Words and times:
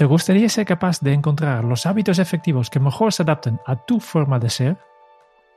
¿Te 0.00 0.06
gustaría 0.06 0.48
ser 0.48 0.64
capaz 0.64 0.98
de 1.00 1.12
encontrar 1.12 1.62
los 1.62 1.84
hábitos 1.84 2.18
efectivos 2.18 2.70
que 2.70 2.80
mejor 2.80 3.12
se 3.12 3.22
adapten 3.22 3.60
a 3.66 3.76
tu 3.76 4.00
forma 4.00 4.38
de 4.38 4.48
ser? 4.48 4.78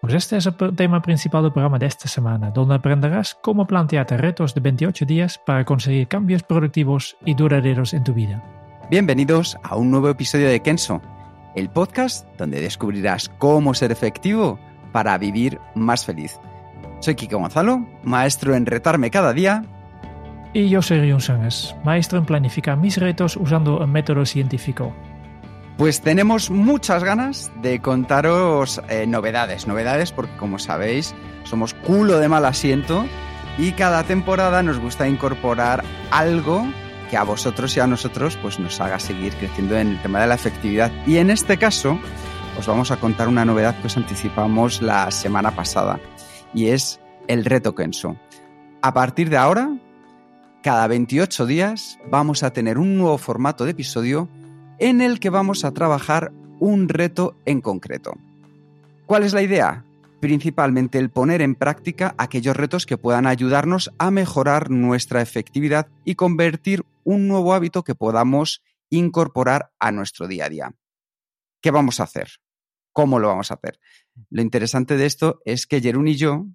Pues 0.02 0.16
este 0.16 0.36
es 0.36 0.46
el 0.46 0.76
tema 0.76 1.02
principal 1.02 1.44
del 1.44 1.54
programa 1.54 1.80
de 1.80 1.86
esta 1.86 2.10
semana, 2.10 2.52
donde 2.52 2.76
aprenderás 2.76 3.38
cómo 3.42 3.66
plantearte 3.66 4.18
retos 4.18 4.54
de 4.54 4.60
28 4.60 5.06
días 5.06 5.38
para 5.38 5.64
conseguir 5.64 6.10
cambios 6.10 6.44
productivos 6.44 7.16
y 7.24 7.36
duraderos 7.36 7.94
en 7.94 8.04
tu 8.04 8.14
vida. 8.14 8.44
Bienvenidos 8.90 9.58
a 9.64 9.78
un 9.78 9.90
nuevo 9.90 10.10
episodio 10.10 10.50
de 10.50 10.60
Kenso, 10.60 11.02
el 11.56 11.70
podcast 11.70 12.28
donde 12.38 12.60
descubrirás 12.60 13.30
cómo 13.38 13.74
ser 13.74 13.94
efectivo 13.94 14.60
para 14.92 15.18
vivir 15.18 15.58
más 15.74 16.04
feliz. 16.04 16.38
Soy 17.00 17.16
Kiko 17.16 17.38
Gonzalo, 17.38 17.88
maestro 18.04 18.56
en 18.56 18.66
retarme 18.66 19.10
cada 19.10 19.32
día 19.32 19.64
y 20.54 20.70
yo 20.70 20.82
soy 20.82 21.00
Rion 21.00 21.20
Sánchez, 21.20 21.76
maestro 21.84 22.20
en 22.20 22.26
planificar 22.26 22.78
mis 22.78 22.98
retos 22.98 23.36
usando 23.38 23.80
un 23.80 23.92
método 23.92 24.26
científico. 24.26 24.94
Pues 25.78 26.02
tenemos 26.02 26.52
muchas 26.52 27.04
ganas 27.04 27.52
de 27.62 27.80
contaros 27.80 28.80
eh, 28.90 29.08
novedades, 29.08 29.68
novedades 29.68 30.12
porque 30.12 30.36
como 30.38 30.60
sabéis 30.60 31.16
somos 31.44 31.74
culo 31.74 32.20
de 32.20 32.30
mal 32.30 32.46
asiento 32.46 33.06
y 33.58 33.72
cada 33.72 34.04
temporada 34.04 34.62
nos 34.62 34.80
gusta 34.80 35.08
incorporar 35.08 35.84
algo 36.12 36.64
que 37.10 37.18
a 37.18 37.24
vosotros 37.24 37.76
y 37.76 37.80
a 37.80 37.88
nosotros 37.88 38.38
pues 38.42 38.60
nos 38.60 38.80
haga 38.80 39.00
seguir 39.00 39.34
creciendo 39.34 39.76
en 39.78 39.90
el 39.90 40.02
tema 40.02 40.22
de 40.22 40.28
la 40.28 40.36
efectividad. 40.36 40.92
Y 41.08 41.18
en 41.18 41.32
este 41.32 41.58
caso 41.58 41.98
os 42.60 42.68
vamos 42.68 42.92
a 42.92 42.98
contar 42.98 43.28
una 43.28 43.46
novedad 43.46 43.76
que 43.82 43.88
os 43.88 43.98
anticipamos 43.98 44.84
la 44.84 45.10
semana 45.10 45.52
pasada 45.52 46.00
y 46.54 46.68
es 46.68 47.00
el 47.28 47.46
reto 47.46 47.74
Kenso. 47.74 48.16
A 48.84 48.94
partir 48.94 49.32
de 49.32 49.38
ahora 49.38 49.72
cada 50.64 50.88
28 50.88 51.46
días 51.46 52.00
vamos 52.10 52.42
a 52.42 52.54
tener 52.54 52.78
un 52.78 52.98
nuevo 52.98 53.18
formato 53.18 53.66
de 53.66 53.72
episodio 53.72 54.30
en 54.80 55.02
el 55.02 55.20
que 55.20 55.30
vamos 55.30 55.66
a 55.66 55.74
trabajar 55.74 56.32
un 56.60 56.88
reto 56.88 57.36
en 57.46 57.60
concreto. 57.60 58.14
¿Cuál 59.06 59.24
es 59.24 59.34
la 59.34 59.42
idea? 59.42 59.84
Principalmente 60.22 61.00
el 61.00 61.10
poner 61.10 61.42
en 61.42 61.56
práctica 61.56 62.16
aquellos 62.18 62.56
retos 62.56 62.86
que 62.86 62.98
puedan 62.98 63.28
ayudarnos 63.28 63.92
a 63.98 64.10
mejorar 64.10 64.72
nuestra 64.72 65.22
efectividad 65.22 65.90
y 66.06 66.16
convertir 66.16 66.86
un 67.04 67.28
nuevo 67.28 67.54
hábito 67.54 67.84
que 67.84 67.94
podamos 67.94 68.64
incorporar 68.90 69.74
a 69.80 69.92
nuestro 69.92 70.28
día 70.28 70.46
a 70.46 70.50
día. 70.50 70.72
¿Qué 71.62 71.72
vamos 71.72 72.00
a 72.00 72.04
hacer? 72.04 72.30
¿Cómo 72.94 73.20
lo 73.20 73.28
vamos 73.28 73.52
a 73.52 73.56
hacer? 73.56 73.80
Lo 74.30 74.42
interesante 74.42 74.96
de 74.96 75.08
esto 75.08 75.42
es 75.44 75.68
que 75.68 75.82
Jerún 75.82 76.08
y 76.08 76.16
yo 76.16 76.46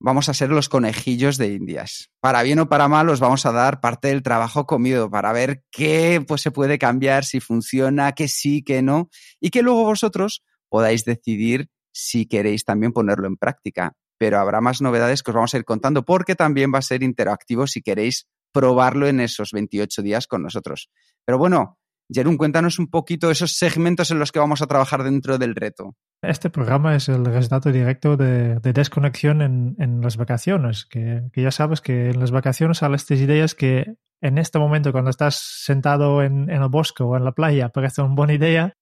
vamos 0.00 0.28
a 0.28 0.34
ser 0.34 0.50
los 0.50 0.68
conejillos 0.68 1.36
de 1.36 1.52
Indias. 1.52 2.10
Para 2.20 2.42
bien 2.42 2.58
o 2.58 2.68
para 2.68 2.88
mal 2.88 3.08
os 3.10 3.20
vamos 3.20 3.46
a 3.46 3.52
dar 3.52 3.80
parte 3.80 4.08
del 4.08 4.22
trabajo 4.22 4.66
comido 4.66 5.10
para 5.10 5.32
ver 5.32 5.62
qué 5.70 6.24
pues, 6.26 6.40
se 6.40 6.50
puede 6.50 6.78
cambiar, 6.78 7.24
si 7.24 7.38
funciona, 7.38 8.12
qué 8.12 8.26
sí, 8.26 8.62
qué 8.64 8.82
no, 8.82 9.10
y 9.40 9.50
que 9.50 9.62
luego 9.62 9.84
vosotros 9.84 10.42
podáis 10.68 11.04
decidir 11.04 11.68
si 11.92 12.26
queréis 12.26 12.64
también 12.64 12.92
ponerlo 12.92 13.28
en 13.28 13.36
práctica. 13.36 13.92
Pero 14.18 14.38
habrá 14.38 14.60
más 14.60 14.80
novedades 14.80 15.22
que 15.22 15.30
os 15.30 15.34
vamos 15.34 15.54
a 15.54 15.58
ir 15.58 15.64
contando 15.64 16.04
porque 16.04 16.34
también 16.34 16.72
va 16.74 16.78
a 16.78 16.82
ser 16.82 17.02
interactivo 17.02 17.66
si 17.66 17.82
queréis 17.82 18.26
probarlo 18.52 19.06
en 19.06 19.20
esos 19.20 19.52
28 19.52 20.02
días 20.02 20.26
con 20.26 20.42
nosotros. 20.42 20.90
Pero 21.24 21.38
bueno, 21.38 21.78
Jerún, 22.12 22.36
cuéntanos 22.36 22.78
un 22.78 22.88
poquito 22.88 23.30
esos 23.30 23.52
segmentos 23.52 24.10
en 24.10 24.18
los 24.18 24.32
que 24.32 24.38
vamos 24.38 24.62
a 24.62 24.66
trabajar 24.66 25.04
dentro 25.04 25.38
del 25.38 25.54
reto. 25.54 25.94
Este 26.22 26.50
programa 26.50 26.96
es 26.96 27.08
el 27.08 27.24
resultado 27.24 27.72
directo 27.72 28.16
de, 28.16 28.58
desconexión 28.60 29.40
en, 29.42 30.00
las 30.00 30.16
vacaciones, 30.16 30.84
que, 30.84 31.22
ya 31.34 31.50
sabes 31.50 31.80
que 31.80 32.10
en 32.10 32.20
las 32.20 32.30
vacaciones 32.30 32.78
salen 32.78 32.96
estas 32.96 33.20
ideas 33.20 33.54
que 33.54 33.94
en 34.20 34.38
este 34.38 34.58
momento 34.58 34.92
cuando 34.92 35.10
estás 35.10 35.36
sentado 35.36 36.22
en, 36.22 36.50
el 36.50 36.68
bosque 36.68 37.02
o 37.02 37.16
en 37.16 37.24
la 37.24 37.32
playa 37.32 37.70
parece 37.70 38.02
una 38.02 38.14
buena 38.14 38.34
idea 38.34 38.74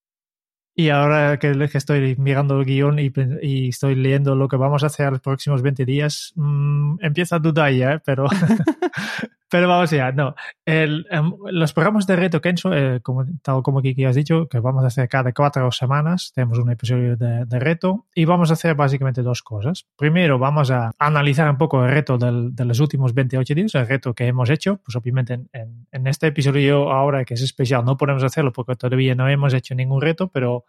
y 0.74 0.90
ahora 0.90 1.38
que, 1.38 1.52
estoy 1.74 2.16
mirando 2.16 2.58
el 2.58 2.64
guion 2.64 2.98
y, 2.98 3.68
estoy 3.68 3.94
leyendo 3.94 4.34
lo 4.34 4.48
que 4.48 4.56
vamos 4.56 4.82
a 4.82 4.86
hacer 4.86 5.12
los 5.12 5.20
próximos 5.20 5.62
20 5.62 5.84
días, 5.84 6.32
mmm, 6.36 6.96
empiezo 7.00 7.36
a 7.36 7.40
dudar 7.40 7.72
ya, 7.72 7.94
¿eh? 7.94 8.00
pero 8.04 8.26
Pero 9.50 9.66
vamos 9.66 9.90
ya, 9.90 10.12
no. 10.12 10.34
Em, 10.66 11.04
los 11.50 11.72
programas 11.72 12.06
de 12.06 12.16
reto 12.16 12.40
Kenzo, 12.40 12.74
eh, 12.74 13.00
como, 13.00 13.24
tal 13.42 13.62
como 13.62 13.80
Kiki 13.80 14.04
has 14.04 14.14
dicho, 14.14 14.46
que 14.46 14.60
vamos 14.60 14.84
a 14.84 14.88
hacer 14.88 15.08
cada 15.08 15.32
cuatro 15.32 15.72
semanas, 15.72 16.32
tenemos 16.34 16.58
un 16.58 16.70
episodio 16.70 17.16
de, 17.16 17.46
reto 17.58 18.06
y 18.14 18.26
vamos 18.26 18.50
a 18.50 18.52
hacer 18.52 18.74
básicamente 18.74 19.22
dos 19.22 19.42
cosas. 19.42 19.86
Primero, 19.96 20.38
vamos 20.38 20.70
a 20.70 20.92
analizar 20.98 21.48
un 21.48 21.56
poco 21.56 21.82
el 21.84 21.90
reto 21.92 22.18
de 22.18 22.64
los 22.64 22.78
últimos 22.80 23.14
28 23.14 23.54
días, 23.54 23.74
el 23.74 23.88
reto 23.88 24.14
que 24.14 24.26
hemos 24.26 24.50
hecho. 24.50 24.80
Pues 24.84 24.96
obviamente 24.96 25.40
en, 25.52 26.06
este 26.06 26.26
episodio 26.26 26.92
ahora 26.92 27.24
que 27.24 27.34
es 27.34 27.42
especial 27.42 27.84
no 27.84 27.96
podemos 27.96 28.22
hacerlo 28.22 28.52
porque 28.52 28.76
todavía 28.76 29.14
no 29.14 29.28
hemos 29.28 29.54
hecho 29.54 29.74
ningún 29.74 30.02
reto, 30.02 30.28
pero 30.28 30.64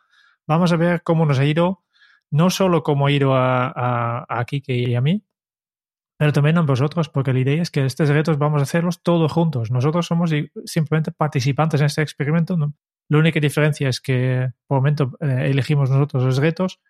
vamos 0.48 0.72
a 0.72 0.78
ver 0.78 1.04
cómo 1.04 1.26
nos 1.26 1.40
ha 1.40 1.46
ido, 1.46 1.84
no 2.32 2.50
solo 2.50 2.82
cómo 2.84 3.08
ha 3.08 3.12
ido 3.12 3.36
a, 3.36 3.68
a, 3.68 4.26
a 4.40 4.46
Kiki 4.46 4.86
y 4.86 4.96
a 4.96 5.02
mí, 5.02 5.24
pero 6.20 6.34
también 6.34 6.58
a 6.58 6.64
vosotros, 6.64 7.08
porque 7.08 7.32
la 7.32 7.40
idea 7.40 7.62
es 7.62 7.72
que 7.72 7.86
estos 7.86 8.10
retos 8.10 8.38
vamos 8.38 8.60
a 8.60 8.64
hacerlos 8.64 9.02
todos 9.02 9.32
juntos. 9.32 9.72
Nosotros 9.72 10.06
somos 10.06 10.32
simplemente 10.66 11.14
participantes 11.14 11.80
en 11.80 11.86
este 11.86 12.02
experimento. 12.02 12.58
La 13.08 13.18
única 13.18 13.40
diferencia 13.40 13.88
es 13.88 14.02
que 14.02 14.52
por 14.68 14.80
momento 14.80 15.14
eh, 15.22 15.48
elegimos 15.50 15.90
nosotros 15.90 16.26
los 16.26 16.36
retos, 16.36 16.82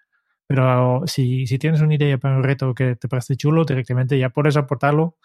pero 0.47 1.03
si, 1.05 1.45
si, 1.45 1.59
tienes 1.59 1.81
una 1.81 1.93
idea 1.93 2.17
para 2.17 2.37
un 2.37 2.43
reto 2.43 2.73
que 2.73 2.95
te 2.95 3.07
parece 3.07 3.35
chulo, 3.35 3.65
directamente 3.65 4.17
ya 4.17 4.31
puedes 4.31 4.57
aportarlo 4.57 5.19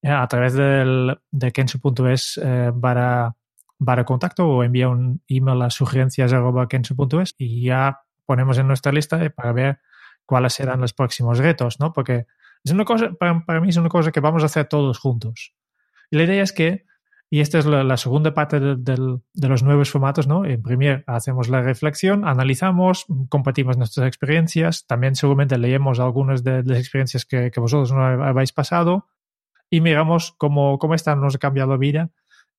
eh, 0.00 0.08
a 0.08 0.26
través 0.28 0.54
del, 0.54 1.18
de 1.30 1.52
kenso.es 1.52 2.40
eh, 2.42 2.72
para, 2.80 3.36
para 3.84 4.06
contacto 4.06 4.48
o 4.48 4.64
envía 4.64 4.88
un 4.88 5.20
email 5.28 5.60
a 5.60 5.68
sugerencias.kenso.es 5.68 7.34
y 7.36 7.64
ya 7.64 8.00
ponemos 8.24 8.56
en 8.56 8.66
nuestra 8.66 8.92
lista 8.92 9.28
para 9.28 9.52
ver 9.52 9.80
cuáles 10.24 10.54
serán 10.54 10.80
los 10.80 10.94
próximos 10.94 11.36
retos, 11.36 11.80
¿no? 11.80 11.92
Porque 11.92 12.24
es 12.64 12.70
una 12.72 12.84
cosa, 12.84 13.12
para, 13.12 13.60
mí 13.60 13.68
es 13.68 13.76
una 13.76 13.88
cosa 13.88 14.12
que 14.12 14.20
vamos 14.20 14.42
a 14.42 14.46
hacer 14.46 14.66
todos 14.66 14.98
juntos. 14.98 15.54
Y 16.10 16.16
la 16.16 16.24
idea 16.24 16.42
es 16.42 16.52
que, 16.52 16.84
y 17.30 17.40
esta 17.40 17.58
es 17.58 17.66
la, 17.66 17.96
segunda 17.96 18.34
parte 18.34 18.60
de, 18.60 19.48
los 19.48 19.62
nuevos 19.62 19.90
formatos, 19.90 20.26
¿no? 20.26 20.44
En 20.44 20.62
primer 20.62 21.02
hacemos 21.06 21.48
la 21.48 21.62
reflexión, 21.62 22.26
analizamos, 22.28 23.06
compartimos 23.28 23.78
nuestras 23.78 24.06
experiencias, 24.06 24.86
también 24.86 25.14
seguramente 25.14 25.56
leemos 25.58 25.98
algunas 25.98 26.44
de, 26.44 26.62
las 26.62 26.78
experiencias 26.78 27.24
que, 27.24 27.50
vosotros 27.56 27.92
no 27.92 28.04
habéis 28.04 28.52
pasado 28.52 29.08
y 29.70 29.80
miramos 29.80 30.34
cómo, 30.36 30.78
cómo 30.78 30.94
esta 30.94 31.16
nos 31.16 31.36
ha 31.36 31.38
cambiado 31.38 31.70
la 31.70 31.78
vida 31.78 32.10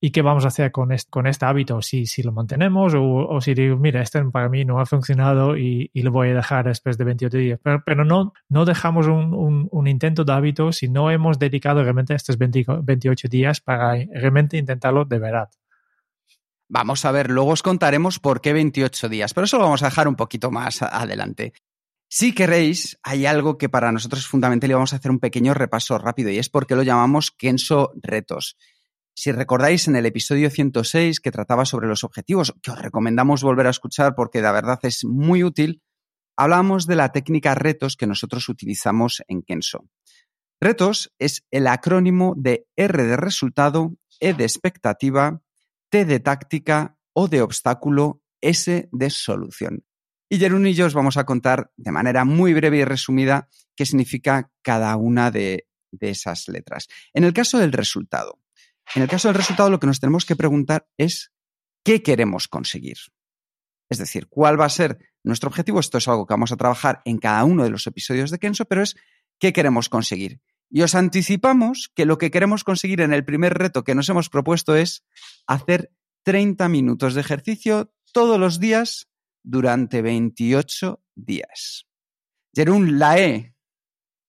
y 0.05 0.11
qué 0.11 0.21
vamos 0.21 0.43
a 0.43 0.49
hacer 0.49 0.73
con 0.73 0.91
este, 0.91 1.45
hábito, 1.45 1.81
si, 1.81 2.05
si 2.07 2.23
lo 2.23 2.33
mantenemos 2.33 2.93
o, 2.93 3.39
si 3.39 3.53
digo, 3.53 3.77
mira, 3.77 4.01
este 4.01 4.21
para 4.25 4.49
mí 4.49 4.65
no 4.65 4.81
ha 4.81 4.85
funcionado 4.85 5.57
y, 5.57 5.89
lo 5.93 6.11
voy 6.11 6.31
a 6.31 6.33
dejar 6.33 6.65
después 6.65 6.97
de 6.97 7.05
28 7.05 7.37
días. 7.37 7.59
Pero, 7.85 8.03
no, 8.03 8.33
no 8.49 8.65
dejamos 8.65 9.07
un, 9.07 9.69
un, 9.71 9.87
intento 9.87 10.25
de 10.25 10.33
hábito 10.33 10.73
si 10.73 10.89
no 10.89 11.09
hemos 11.09 11.39
dedicado 11.39 11.83
realmente 11.83 12.15
estos 12.15 12.37
28 12.37 13.29
días 13.29 13.61
para 13.61 13.95
realmente 14.13 14.57
intentarlo 14.57 15.05
de 15.05 15.19
verdad. 15.19 15.49
Vamos 16.67 17.05
a 17.05 17.11
ver, 17.13 17.31
luego 17.31 17.51
os 17.51 17.63
contaremos 17.63 18.19
por 18.19 18.41
qué 18.41 18.51
28 18.51 19.07
días, 19.07 19.33
pero 19.33 19.45
eso 19.45 19.57
lo 19.57 19.63
vamos 19.63 19.83
a 19.83 19.87
dejar 19.87 20.09
un 20.09 20.17
poquito 20.17 20.51
más 20.51 20.81
adelante. 20.81 21.53
Si 22.09 22.35
queréis, 22.35 22.99
hay 23.03 23.25
algo 23.25 23.57
que 23.57 23.69
para 23.69 23.93
nosotros 23.93 24.23
es 24.23 24.27
fundamental 24.27 24.69
y 24.69 24.73
vamos 24.73 24.91
a 24.91 24.97
hacer 24.97 25.11
un 25.11 25.19
pequeño 25.19 25.53
repaso 25.53 25.97
rápido 25.97 26.29
y 26.29 26.39
es 26.39 26.49
porque 26.49 26.75
lo 26.75 26.83
llamamos 26.83 27.31
Kenso 27.31 27.93
Retos. 27.95 28.57
Si 29.15 29.31
recordáis 29.31 29.87
en 29.87 29.95
el 29.95 30.07
episodio 30.07 30.49
106 30.49 31.19
que 31.19 31.31
trataba 31.31 31.65
sobre 31.65 31.87
los 31.87 32.03
objetivos, 32.03 32.53
que 32.63 32.71
os 32.71 32.81
recomendamos 32.81 33.43
volver 33.43 33.67
a 33.67 33.71
escuchar 33.71 34.15
porque 34.15 34.41
la 34.41 34.51
verdad 34.51 34.79
es 34.83 35.05
muy 35.05 35.43
útil, 35.43 35.83
hablamos 36.35 36.87
de 36.87 36.95
la 36.95 37.11
técnica 37.11 37.53
retos 37.53 37.95
que 37.95 38.07
nosotros 38.07 38.49
utilizamos 38.49 39.21
en 39.27 39.43
Kenso. 39.43 39.85
Retos 40.59 41.13
es 41.19 41.45
el 41.51 41.67
acrónimo 41.67 42.33
de 42.37 42.65
R 42.75 43.03
de 43.03 43.17
resultado, 43.17 43.93
E 44.19 44.33
de 44.33 44.45
expectativa, 44.45 45.41
T 45.89 46.05
de 46.05 46.19
táctica, 46.19 46.97
O 47.13 47.27
de 47.27 47.41
obstáculo, 47.41 48.21
S 48.41 48.89
de 48.91 49.09
solución. 49.11 49.85
Y 50.27 50.39
Jerún 50.39 50.65
y 50.65 50.73
yo 50.73 50.87
os 50.87 50.95
vamos 50.95 51.17
a 51.17 51.25
contar 51.25 51.71
de 51.77 51.91
manera 51.91 52.25
muy 52.25 52.53
breve 52.55 52.77
y 52.77 52.85
resumida 52.85 53.47
qué 53.75 53.85
significa 53.85 54.49
cada 54.63 54.95
una 54.95 55.29
de 55.29 55.67
de 55.93 56.09
esas 56.09 56.47
letras. 56.49 56.87
En 57.13 57.23
el 57.23 57.33
caso 57.33 57.59
del 57.59 57.71
resultado, 57.71 58.39
en 58.95 59.01
el 59.01 59.07
caso 59.07 59.27
del 59.27 59.35
resultado 59.35 59.69
lo 59.69 59.79
que 59.79 59.87
nos 59.87 59.99
tenemos 59.99 60.25
que 60.25 60.35
preguntar 60.35 60.87
es 60.97 61.31
qué 61.83 62.03
queremos 62.03 62.47
conseguir. 62.47 62.97
Es 63.89 63.97
decir, 63.97 64.27
cuál 64.27 64.59
va 64.59 64.65
a 64.65 64.69
ser 64.69 64.97
nuestro 65.23 65.49
objetivo. 65.49 65.79
Esto 65.79 65.97
es 65.97 66.07
algo 66.07 66.25
que 66.25 66.33
vamos 66.33 66.51
a 66.51 66.57
trabajar 66.57 67.01
en 67.05 67.17
cada 67.17 67.43
uno 67.43 67.63
de 67.63 67.69
los 67.69 67.87
episodios 67.87 68.31
de 68.31 68.39
Kenso, 68.39 68.65
pero 68.65 68.81
es 68.81 68.95
qué 69.39 69.53
queremos 69.53 69.89
conseguir. 69.89 70.41
Y 70.69 70.81
os 70.81 70.95
anticipamos 70.95 71.91
que 71.93 72.05
lo 72.05 72.17
que 72.17 72.31
queremos 72.31 72.63
conseguir 72.63 73.01
en 73.01 73.13
el 73.13 73.25
primer 73.25 73.53
reto 73.53 73.83
que 73.83 73.95
nos 73.95 74.09
hemos 74.09 74.29
propuesto 74.29 74.75
es 74.75 75.05
hacer 75.45 75.91
30 76.23 76.67
minutos 76.69 77.13
de 77.13 77.21
ejercicio 77.21 77.93
todos 78.11 78.39
los 78.39 78.59
días 78.59 79.07
durante 79.43 80.01
28 80.01 81.03
días. 81.15 81.85
Jerún, 82.55 82.97
la 82.97 83.19
E. 83.19 83.55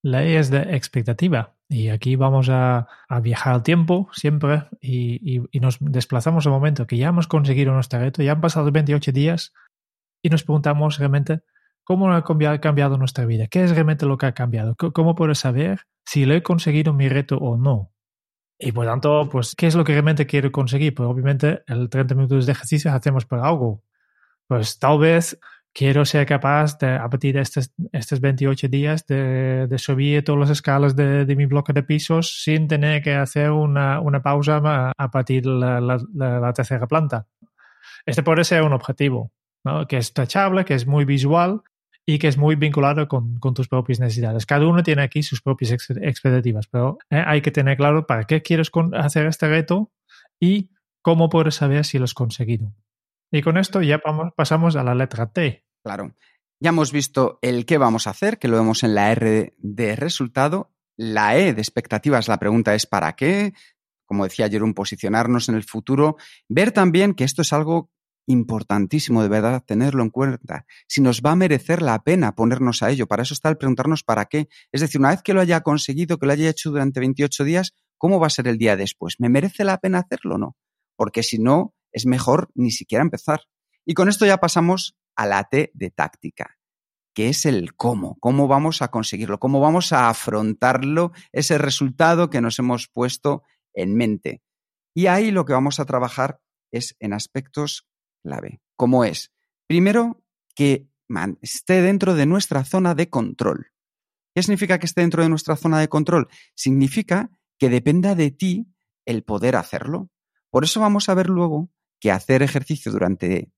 La 0.03 0.25
E 0.25 0.39
es 0.39 0.51
de 0.51 0.77
expectativa. 0.77 1.54
Y 1.69 1.89
aquí 1.89 2.17
vamos 2.17 2.49
a, 2.51 2.89
viajar 3.23 3.55
al 3.55 3.63
tiempo 3.63 4.09
siempre 4.13 4.65
y, 4.81 5.43
nos 5.61 5.79
desplazamos 5.81 6.47
al 6.47 6.53
momento 6.53 6.87
que 6.87 6.97
ya 6.97 7.09
hemos 7.09 7.27
conseguido 7.27 7.73
nuestro 7.73 8.01
reto, 8.01 8.23
ya 8.23 8.33
han 8.33 8.41
pasado 8.41 8.71
28 8.71 9.13
días 9.13 9.55
y 10.23 10.29
nos 10.29 10.45
preguntamos 10.45 10.99
realmente 10.99 11.41
cómo 11.85 12.13
ha 12.13 12.23
cambiado, 12.61 12.99
nuestra 12.99 13.27
vida, 13.27 13.47
qué 13.47 13.65
es 13.65 13.71
realmente 13.71 14.07
lo 14.07 14.19
que 14.19 14.27
ha 14.27 14.33
cambiado, 14.33 14.75
cómo 14.77 15.15
puedo 15.15 15.35
saber 15.35 15.83
si 16.05 16.27
lo 16.27 16.35
he 16.35 16.43
conseguido 16.43 16.93
mi 16.93 17.09
reto 17.09 17.37
o 17.39 17.57
no. 17.57 17.91
Y 18.59 18.73
por 18.73 18.87
tanto, 18.87 19.29
pues, 19.31 19.55
¿qué 19.57 19.67
es 19.67 19.75
lo 19.75 19.85
que 19.85 19.93
realmente 19.93 20.27
quiero 20.27 20.53
conseguir? 20.53 20.95
Pues 20.95 21.09
obviamente 21.09 21.63
el 21.67 21.89
30 21.91 22.15
minutos 22.15 22.47
de 22.47 22.53
ejercicio 22.53 22.93
hacemos 22.93 23.27
por 23.27 23.41
algo. 23.41 23.83
Pues 24.47 24.79
tal 24.79 24.99
vez 24.99 25.39
quiero 25.75 26.05
ser 26.05 26.25
capaz 26.25 26.79
de, 26.79 26.95
a 26.95 27.11
partir 27.11 27.35
de 27.35 27.41
estos, 27.41 27.73
estos 27.93 28.21
28 28.21 28.69
días 28.69 29.07
de, 29.07 29.69
subir 29.77 30.25
todas 30.25 30.41
las 30.41 30.51
escalas 30.51 30.95
de, 30.95 31.27
de, 31.27 31.37
mi 31.37 31.47
bloque 31.47 31.73
de 31.73 31.83
pisos 31.83 32.43
sin 32.43 32.69
tener 32.69 33.03
que 33.03 33.15
hacer 33.15 33.51
una, 33.51 34.01
una 34.01 34.23
pausa 34.23 34.63
a, 34.97 35.11
partir 35.11 35.43
de 35.43 35.51
la, 35.51 35.81
la, 35.81 36.53
tercera 36.53 36.87
planta. 36.87 37.27
Este 38.07 38.23
puede 38.23 38.45
ser 38.45 38.63
un 38.63 38.73
objetivo, 38.73 39.33
que 39.89 39.97
es 39.99 40.13
tachable, 40.13 40.65
que 40.65 40.75
es 40.75 40.87
muy 40.87 41.05
visual 41.05 41.63
y 42.07 42.19
que 42.19 42.29
es 42.29 42.39
muy 42.39 42.55
vinculado 42.55 43.09
con, 43.09 43.39
con, 43.39 43.55
tus 43.55 43.67
propias 43.67 43.99
necesidades. 43.99 44.47
Cada 44.47 44.67
uno 44.67 44.83
tiene 44.83 45.03
aquí 45.03 45.23
sus 45.23 45.43
propias 45.43 45.73
expectativas, 45.73 46.67
pero 46.69 46.99
eh, 47.11 47.23
hay 47.27 47.41
que 47.41 47.51
tener 47.51 47.77
claro 47.77 48.07
para 48.07 48.25
qué 48.25 48.43
quieres 48.43 48.71
hacer 48.93 49.27
este 49.27 49.49
reto 49.49 49.91
y 50.39 50.71
cómo 51.03 51.29
puedes 51.29 51.57
saber 51.57 51.85
si 51.85 51.99
lo 51.99 52.05
has 52.05 52.15
conseguido. 52.15 52.73
Y 53.35 53.43
con 53.43 53.59
esto 53.59 53.83
ya 53.83 54.01
pasamos 54.37 54.77
a 54.77 54.85
la 54.85 54.95
letra 54.95 55.27
T. 55.27 55.67
Claro. 55.83 56.15
Ya 56.61 56.69
hemos 56.69 56.93
visto 56.93 57.41
el 57.43 57.67
qué 57.67 57.79
vamos 57.79 58.07
a 58.07 58.11
hacer, 58.11 58.39
que 58.39 58.47
lo 58.47 58.57
vemos 58.57 58.85
en 58.85 58.95
la 58.95 59.11
R 59.11 59.57
de 59.59 59.97
resultado. 59.97 60.71
La 60.97 61.37
E 61.37 61.53
de 61.53 61.61
expectativas, 61.61 62.29
la 62.29 62.39
pregunta 62.39 62.77
es 62.77 62.87
¿para 62.87 63.17
qué? 63.17 63.53
Como 64.07 64.23
decía 64.23 64.47
ayer, 64.47 64.63
un 64.63 64.73
posicionarnos 64.73 65.49
en 65.49 65.57
el 65.57 65.65
futuro. 65.65 66.17
Ver 66.49 66.71
también 66.71 67.13
que 67.13 67.25
esto 67.25 67.43
es 67.43 67.53
algo 67.53 67.91
importantísimo 68.29 69.21
de 69.21 69.29
verdad 69.29 69.65
tenerlo 69.67 70.05
en 70.05 70.11
cuenta. 70.11 70.65
Si 70.87 71.01
nos 71.01 71.21
va 71.21 71.33
a 71.33 71.37
merecer 71.37 71.83
la 71.83 72.05
pena 72.05 72.37
ponernos 72.37 72.85
a 72.85 72.91
ello. 72.91 73.09
Para 73.09 73.25
eso 73.25 73.35
está 73.35 73.49
el 73.49 73.57
preguntarnos 73.57 74.05
para 74.05 74.27
qué. 74.27 74.49
Es 74.71 74.81
decir, 74.81 75.01
una 75.01 75.11
vez 75.11 75.23
que 75.23 75.35
lo 75.35 75.41
haya 75.41 75.61
conseguido, 75.63 76.19
que 76.19 76.27
lo 76.27 76.33
haya 76.35 76.49
hecho 76.49 76.71
durante 76.71 77.01
28 77.01 77.43
días, 77.43 77.75
¿cómo 77.99 78.21
va 78.21 78.29
a 78.29 78.31
ser 78.31 78.47
el 78.47 78.59
día 78.59 78.77
después? 78.77 79.17
¿Me 79.19 79.29
merece 79.29 79.65
la 79.65 79.79
pena 79.79 79.99
hacerlo 79.99 80.37
o 80.37 80.39
no? 80.39 80.57
Porque 80.97 81.25
si 81.25 81.41
no, 81.41 81.75
es 81.95 82.05
mejor 82.05 82.51
ni 82.55 82.71
siquiera 82.71 83.03
empezar. 83.03 83.41
Y 83.87 83.95
con 83.95 84.11
esto 84.11 84.27
ya 84.27 84.39
pasamos 84.39 84.99
a 85.17 85.27
la 85.27 85.45
T 85.45 85.71
de 85.73 85.91
táctica, 85.91 86.59
que 87.15 87.29
es 87.29 87.47
el 87.47 87.75
cómo, 87.75 88.19
cómo 88.21 88.49
vamos 88.49 88.83
a 88.83 88.89
conseguirlo, 88.89 89.39
cómo 89.39 89.61
vamos 89.61 89.93
a 89.93 90.11
afrontarlo, 90.11 91.13
ese 91.33 91.57
resultado 91.57 92.29
que 92.29 92.41
nos 92.41 92.59
hemos 92.59 92.89
puesto 92.89 93.43
en 93.73 93.95
mente. 93.95 94.43
Y 94.95 95.07
ahí 95.07 95.31
lo 95.31 95.45
que 95.45 95.53
vamos 95.53 95.81
a 95.81 95.85
trabajar 95.85 96.41
es 96.73 96.97
en 96.99 97.13
aspectos 97.13 97.87
clave, 98.23 98.61
como 98.77 99.05
es, 99.05 99.33
primero, 99.67 100.23
que 100.55 100.89
esté 101.43 101.81
dentro 101.83 102.15
de 102.15 102.27
nuestra 102.27 102.65
zona 102.65 102.95
de 102.95 103.09
control. 103.09 103.69
¿Qué 104.35 104.43
significa 104.43 104.81
que 104.81 104.87
esté 104.87 105.03
dentro 105.03 105.23
de 105.23 105.29
nuestra 105.29 105.55
zona 105.57 105.79
de 105.79 105.89
control? 105.89 106.29
Significa 106.57 107.31
que 107.59 107.69
dependa 107.69 108.17
de 108.17 108.33
ti 108.33 108.67
el 109.05 109.23
poder 109.23 109.55
hacerlo. 109.55 110.11
Por 110.51 110.65
eso 110.65 110.81
vamos 110.81 111.09
a 111.09 111.15
ver 111.15 111.29
luego 111.29 111.71
que 112.01 112.11
hacer 112.11 112.43
ejercicio 112.43 112.93
durante 112.93 113.51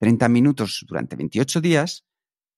30 0.00 0.28
minutos 0.28 0.84
durante 0.88 1.16
28 1.16 1.60
días, 1.60 2.04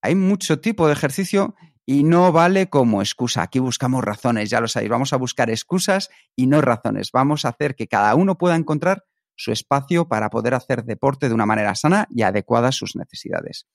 hay 0.03 0.15
mucho 0.15 0.61
tipo 0.61 0.87
de 0.87 0.93
ejercicio 0.93 1.55
y 1.87 2.05
no 2.05 2.33
vale 2.33 2.69
como 2.69 3.03
excusa. 3.03 3.43
Aquí 3.43 3.59
buscamos 3.59 4.05
razones, 4.05 4.51
ya 4.51 4.61
lo 4.61 4.69
sabéis, 4.69 4.91
vamos 4.91 5.13
a 5.13 5.17
buscar 5.17 5.51
excusas 5.51 6.11
y 6.37 6.47
no 6.47 6.61
razones. 6.61 7.11
Vamos 7.13 7.45
a 7.45 7.49
hacer 7.49 7.75
que 7.75 7.89
cada 7.89 8.15
uno 8.15 8.39
pueda 8.39 8.57
encontrar 8.57 9.05
su 9.37 9.53
espacio 9.53 10.09
para 10.09 10.31
poder 10.31 10.55
hacer 10.55 10.85
deporte 10.85 11.29
de 11.29 11.35
una 11.35 11.47
manera 11.47 11.75
sana 11.75 12.07
y 12.15 12.23
adecuada 12.23 12.69
a 12.69 12.73
sus 12.73 12.97
necesidades. 12.97 13.67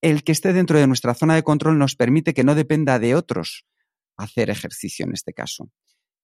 El 0.00 0.24
que 0.24 0.32
esté 0.32 0.52
dentro 0.52 0.78
de 0.78 0.86
nuestra 0.86 1.14
zona 1.14 1.34
de 1.34 1.42
control 1.42 1.78
nos 1.78 1.96
permite 1.96 2.34
que 2.34 2.44
no 2.44 2.54
dependa 2.54 2.98
de 2.98 3.14
otros 3.14 3.66
hacer 4.16 4.50
ejercicio 4.50 5.06
en 5.06 5.12
este 5.12 5.32
caso. 5.32 5.70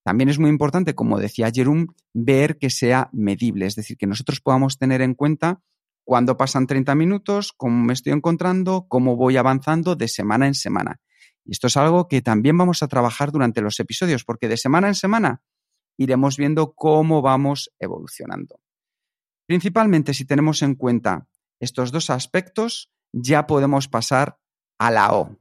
También 0.09 0.31
es 0.31 0.39
muy 0.39 0.49
importante, 0.49 0.95
como 0.95 1.19
decía 1.19 1.51
Jerome, 1.53 1.89
ver 2.15 2.57
que 2.57 2.71
sea 2.71 3.11
medible, 3.13 3.67
es 3.67 3.75
decir, 3.75 3.99
que 3.99 4.07
nosotros 4.07 4.41
podamos 4.41 4.79
tener 4.79 5.03
en 5.03 5.13
cuenta 5.13 5.61
cuándo 6.03 6.39
pasan 6.39 6.67
30 6.67 6.95
minutos, 6.95 7.53
cómo 7.55 7.85
me 7.85 7.93
estoy 7.93 8.15
encontrando, 8.15 8.87
cómo 8.89 9.17
voy 9.17 9.37
avanzando 9.37 9.97
de 9.97 10.09
semana 10.09 10.47
en 10.47 10.55
semana. 10.55 10.99
Y 11.45 11.53
esto 11.53 11.67
es 11.67 11.77
algo 11.77 12.09
que 12.09 12.23
también 12.23 12.57
vamos 12.57 12.83
a 12.83 12.89
trabajar 12.89 13.33
durante 13.33 13.61
los 13.61 13.79
episodios, 13.81 14.25
porque 14.25 14.49
de 14.49 14.57
semana 14.57 14.89
en 14.89 14.95
semana 14.95 15.43
iremos 15.99 16.39
viendo 16.39 16.73
cómo 16.73 17.21
vamos 17.21 17.71
evolucionando. 17.79 18.63
Principalmente 19.47 20.15
si 20.15 20.25
tenemos 20.25 20.63
en 20.63 20.75
cuenta 20.75 21.29
estos 21.61 21.93
dos 21.93 22.09
aspectos, 22.09 22.91
ya 23.13 23.47
podemos 23.47 23.89
pasar 23.89 24.39
a 24.79 24.91
la 24.91 25.13
O. 25.13 25.37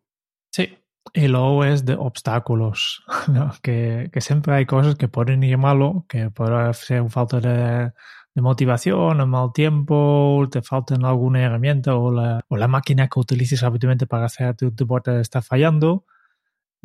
Y 1.13 1.27
luego 1.27 1.63
es 1.63 1.85
de 1.85 1.95
obstáculos, 1.95 3.03
que, 3.61 4.09
siempre 4.19 4.53
hay 4.53 4.65
cosas 4.65 4.95
que 4.95 5.07
pueden 5.07 5.43
ir 5.43 5.57
malo, 5.57 6.05
que 6.07 6.29
puede 6.29 6.73
ser 6.73 7.01
un 7.01 7.09
falta 7.09 7.39
de, 7.39 7.91
motivación, 8.35 9.19
un 9.19 9.29
mal 9.29 9.51
tiempo, 9.51 10.47
te 10.51 10.61
faltan 10.61 11.05
alguna 11.05 11.41
herramienta 11.41 11.95
o 11.95 12.11
la, 12.11 12.45
o 12.49 12.57
la 12.57 12.67
máquina 12.67 13.07
que 13.07 13.19
utilices 13.19 13.63
habitualmente 13.63 14.05
para 14.05 14.25
hacer 14.25 14.55
tu 14.55 14.69
deporte 14.69 15.19
está 15.19 15.41
fallando. 15.41 16.05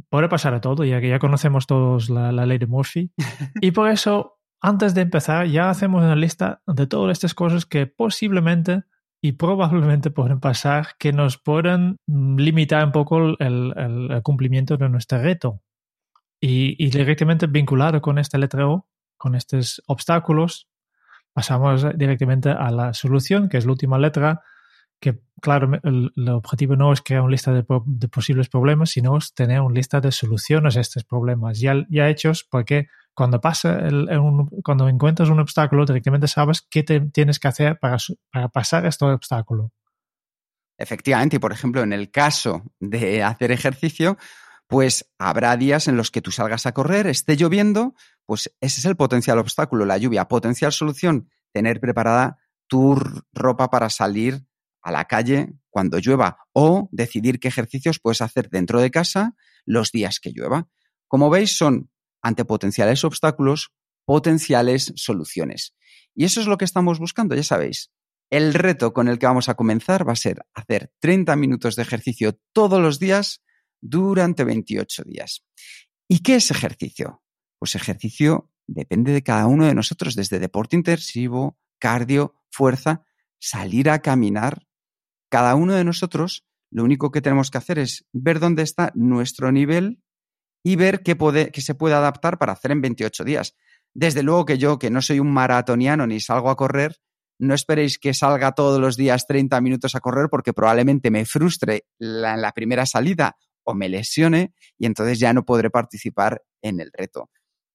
Puede 0.09 0.29
pasar 0.31 0.55
a 0.55 0.61
todo, 0.63 0.85
ya 0.85 1.01
que 1.01 1.11
ya 1.11 1.19
conocemos 1.19 1.67
todos 1.67 2.08
la, 2.08 2.32
la 2.32 2.46
ley 2.46 2.56
de 2.56 2.67
Murphy. 2.67 3.13
y 3.61 3.70
por 3.73 3.91
eso, 3.91 4.39
antes 4.63 4.94
de 4.94 5.03
empezar, 5.03 5.46
ya 5.46 5.69
hacemos 5.69 6.03
una 6.03 6.17
lista 6.17 6.63
de 6.67 6.87
todas 6.87 7.13
estas 7.13 7.35
cosas 7.35 7.67
que 7.67 7.87
posiblemente 7.87 8.85
y 9.24 9.32
probablemente 9.32 10.10
pueden 10.10 10.41
pasar 10.41 10.96
que 10.98 11.12
nos 11.12 11.38
puedan 11.38 11.98
limitar 12.06 12.84
un 12.84 12.91
poco 12.91 13.38
el, 13.38 14.20
cumplimiento 14.24 14.76
de 14.76 14.88
nuestro 14.88 15.22
reto. 15.22 15.62
Y, 16.41 16.91
directamente 16.91 17.46
vinculado 17.46 18.02
con 18.02 18.19
esta 18.19 18.36
letra 18.36 18.67
O, 18.67 18.88
con 19.17 19.36
estos 19.36 19.81
obstáculos, 19.86 20.69
pasamos 21.32 21.86
directamente 21.96 22.50
a 22.50 22.72
la 22.72 22.93
solución, 22.94 23.48
que 23.48 23.58
es 23.58 23.64
la 23.64 23.70
última 23.70 23.96
letra, 23.96 24.43
que 24.98 25.20
claro, 25.41 25.70
el, 25.84 26.10
objetivo 26.29 26.74
no 26.74 26.93
es 26.93 27.00
crear 27.00 27.22
una 27.22 27.31
lista 27.31 27.52
de, 27.52 28.08
posibles 28.08 28.48
problemas, 28.48 28.91
sino 28.91 29.17
es 29.17 29.32
tener 29.34 29.60
una 29.60 29.76
lista 29.76 30.00
de 30.00 30.10
soluciones 30.10 30.76
a 30.76 30.81
estos 30.81 31.05
problemas 31.05 31.60
ya, 31.60 31.86
ya 31.88 32.08
hechos, 32.08 32.44
porque 32.50 32.88
cuando 33.15 33.41
pasa 33.41 33.79
el, 33.81 34.09
cuando 34.65 34.89
encuentras 34.89 35.29
un 35.29 35.41
obstáculo, 35.41 35.85
directamente 35.85 36.29
sabes 36.29 36.63
qué 36.63 36.83
tienes 36.83 37.39
que 37.39 37.49
hacer 37.49 37.79
para, 37.79 37.99
para 38.31 38.49
pasar 38.49 38.87
este 38.87 39.05
obstáculo. 39.05 39.73
Efectivamente, 40.79 41.37
y 41.37 41.39
por 41.39 41.53
ejemplo, 41.53 41.83
en 41.83 41.93
el 41.93 42.11
caso 42.11 42.63
de 42.81 43.23
hacer 43.23 43.53
ejercicio, 43.53 44.17
pues 44.67 45.13
habrá 45.19 45.57
días 45.57 45.87
en 45.87 45.97
los 45.97 46.11
que 46.11 46.23
tú 46.23 46.31
salgas 46.31 46.67
a 46.67 46.73
correr, 46.73 47.07
esté 47.07 47.37
lloviendo, 47.37 47.95
pues 48.25 48.55
ese 48.61 48.81
es 48.81 48.87
el 48.87 48.97
potencial 48.97 49.39
obstáculo, 49.39 49.85
la 49.85 49.99
lluvia. 49.99 50.29
Potencial 50.29 50.73
solución, 50.73 51.29
tener 51.53 51.79
preparada 51.79 52.39
tu 52.67 52.97
ropa 53.33 53.69
para 53.69 53.91
salir 53.91 54.47
a 54.81 54.91
la 54.91 55.05
calle 55.05 55.53
cuando 55.69 55.99
llueva 55.99 56.39
o 56.53 56.89
decidir 56.91 57.39
qué 57.39 57.49
ejercicios 57.49 58.01
puedes 58.01 58.23
hacer 58.23 58.49
dentro 58.49 58.81
de 58.81 58.91
casa 58.91 59.37
los 59.65 59.93
días 59.93 60.19
que 60.21 60.31
llueva. 60.31 60.69
Como 61.07 61.29
veis, 61.29 61.57
son 61.57 61.91
ante 62.22 62.44
potenciales 62.44 63.05
obstáculos, 63.05 63.72
potenciales 64.05 64.93
soluciones. 64.96 65.74
Y 66.14 66.24
eso 66.24 66.41
es 66.41 66.46
lo 66.46 66.58
que 66.58 66.64
estamos 66.64 66.98
buscando, 66.98 67.34
ya 67.34 67.43
sabéis. 67.43 67.91
El 68.31 68.55
reto 68.55 68.94
con 68.94 69.08
el 69.08 69.19
que 69.19 69.26
vamos 69.26 69.48
a 69.48 69.55
comenzar 69.55 70.08
va 70.08 70.12
a 70.12 70.17
ser 70.17 70.46
hacer 70.55 70.93
30 71.00 71.36
minutos 71.36 71.76
de 71.76 71.82
ejercicio 71.82 72.41
todos 72.52 72.81
los 72.81 72.98
días 72.98 73.43
durante 73.81 74.44
28 74.44 75.02
días. 75.05 75.44
¿Y 76.08 76.20
qué 76.20 76.36
es 76.36 76.50
ejercicio? 76.50 77.22
Pues 77.58 77.74
ejercicio 77.74 78.50
depende 78.67 79.12
de 79.12 79.22
cada 79.22 79.46
uno 79.46 79.67
de 79.67 79.74
nosotros, 79.74 80.14
desde 80.14 80.38
deporte 80.38 80.76
intensivo, 80.76 81.58
cardio, 81.79 82.34
fuerza, 82.50 83.05
salir 83.38 83.91
a 83.91 84.00
caminar. 84.00 84.67
Cada 85.29 85.55
uno 85.55 85.74
de 85.74 85.84
nosotros 85.84 86.46
lo 86.70 86.84
único 86.84 87.10
que 87.10 87.20
tenemos 87.20 87.50
que 87.50 87.58
hacer 87.58 87.79
es 87.79 88.06
ver 88.12 88.41
dónde 88.41 88.62
está 88.62 88.93
nuestro 88.94 89.52
nivel 89.52 90.02
y 90.63 90.77
ver 90.77 91.03
qué, 91.03 91.17
qué 91.53 91.61
se 91.61 91.75
puede 91.75 91.95
adaptar 91.95 92.39
para 92.39 92.53
hacer 92.53 92.71
en 92.71 92.81
28 92.81 93.25
días. 93.25 93.55
Desde 93.95 94.23
luego 94.23 94.45
que 94.45 94.59
yo, 94.59 94.79
que 94.79 94.91
no 94.91 95.03
soy 95.03 95.21
un 95.21 95.33
maratoniano 95.33 96.07
ni 96.07 96.21
salgo 96.21 96.51
a 96.51 96.57
correr, 96.57 96.97
no 97.39 97.55
esperéis 97.55 97.99
que 97.99 98.15
salga 98.15 98.53
todos 98.53 98.81
los 98.81 98.97
días 98.97 99.27
30 99.27 99.61
minutos 99.61 99.95
a 99.95 100.01
correr 100.01 100.29
porque 100.31 100.53
probablemente 100.53 101.11
me 101.11 101.25
frustre 101.25 101.87
la, 101.99 102.37
la 102.37 102.53
primera 102.53 102.87
salida 102.87 103.37
o 103.65 103.75
me 103.75 103.89
lesione 103.89 104.55
y 104.79 104.87
entonces 104.87 105.19
ya 105.19 105.33
no 105.33 105.45
podré 105.45 105.71
participar 105.71 106.43
en 106.63 106.81
el 106.81 106.91
reto. 106.93 107.31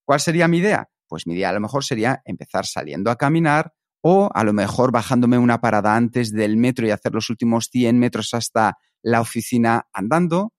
¿Cuál 0.06 0.20
sería 0.20 0.48
mi 0.48 0.60
idea? 0.60 0.90
Pues 1.08 1.28
mi 1.28 1.34
idea 1.34 1.50
a 1.50 1.54
lo 1.54 1.60
mejor 1.60 1.84
sería 1.84 2.22
empezar 2.26 2.66
saliendo 2.66 3.12
a 3.12 3.18
caminar 3.18 3.74
o 4.02 4.30
a 4.34 4.44
lo 4.44 4.54
mejor 4.54 4.92
bajándome 4.92 5.38
una 5.38 5.60
parada 5.60 5.96
antes 5.96 6.32
del 6.32 6.58
metro 6.58 6.88
y 6.88 6.92
hacer 6.92 7.14
los 7.14 7.30
últimos 7.30 7.70
100 7.72 8.00
metros 8.00 8.34
hasta 8.34 8.78
la 9.02 9.22
oficina 9.22 9.88
andando. 9.92 10.54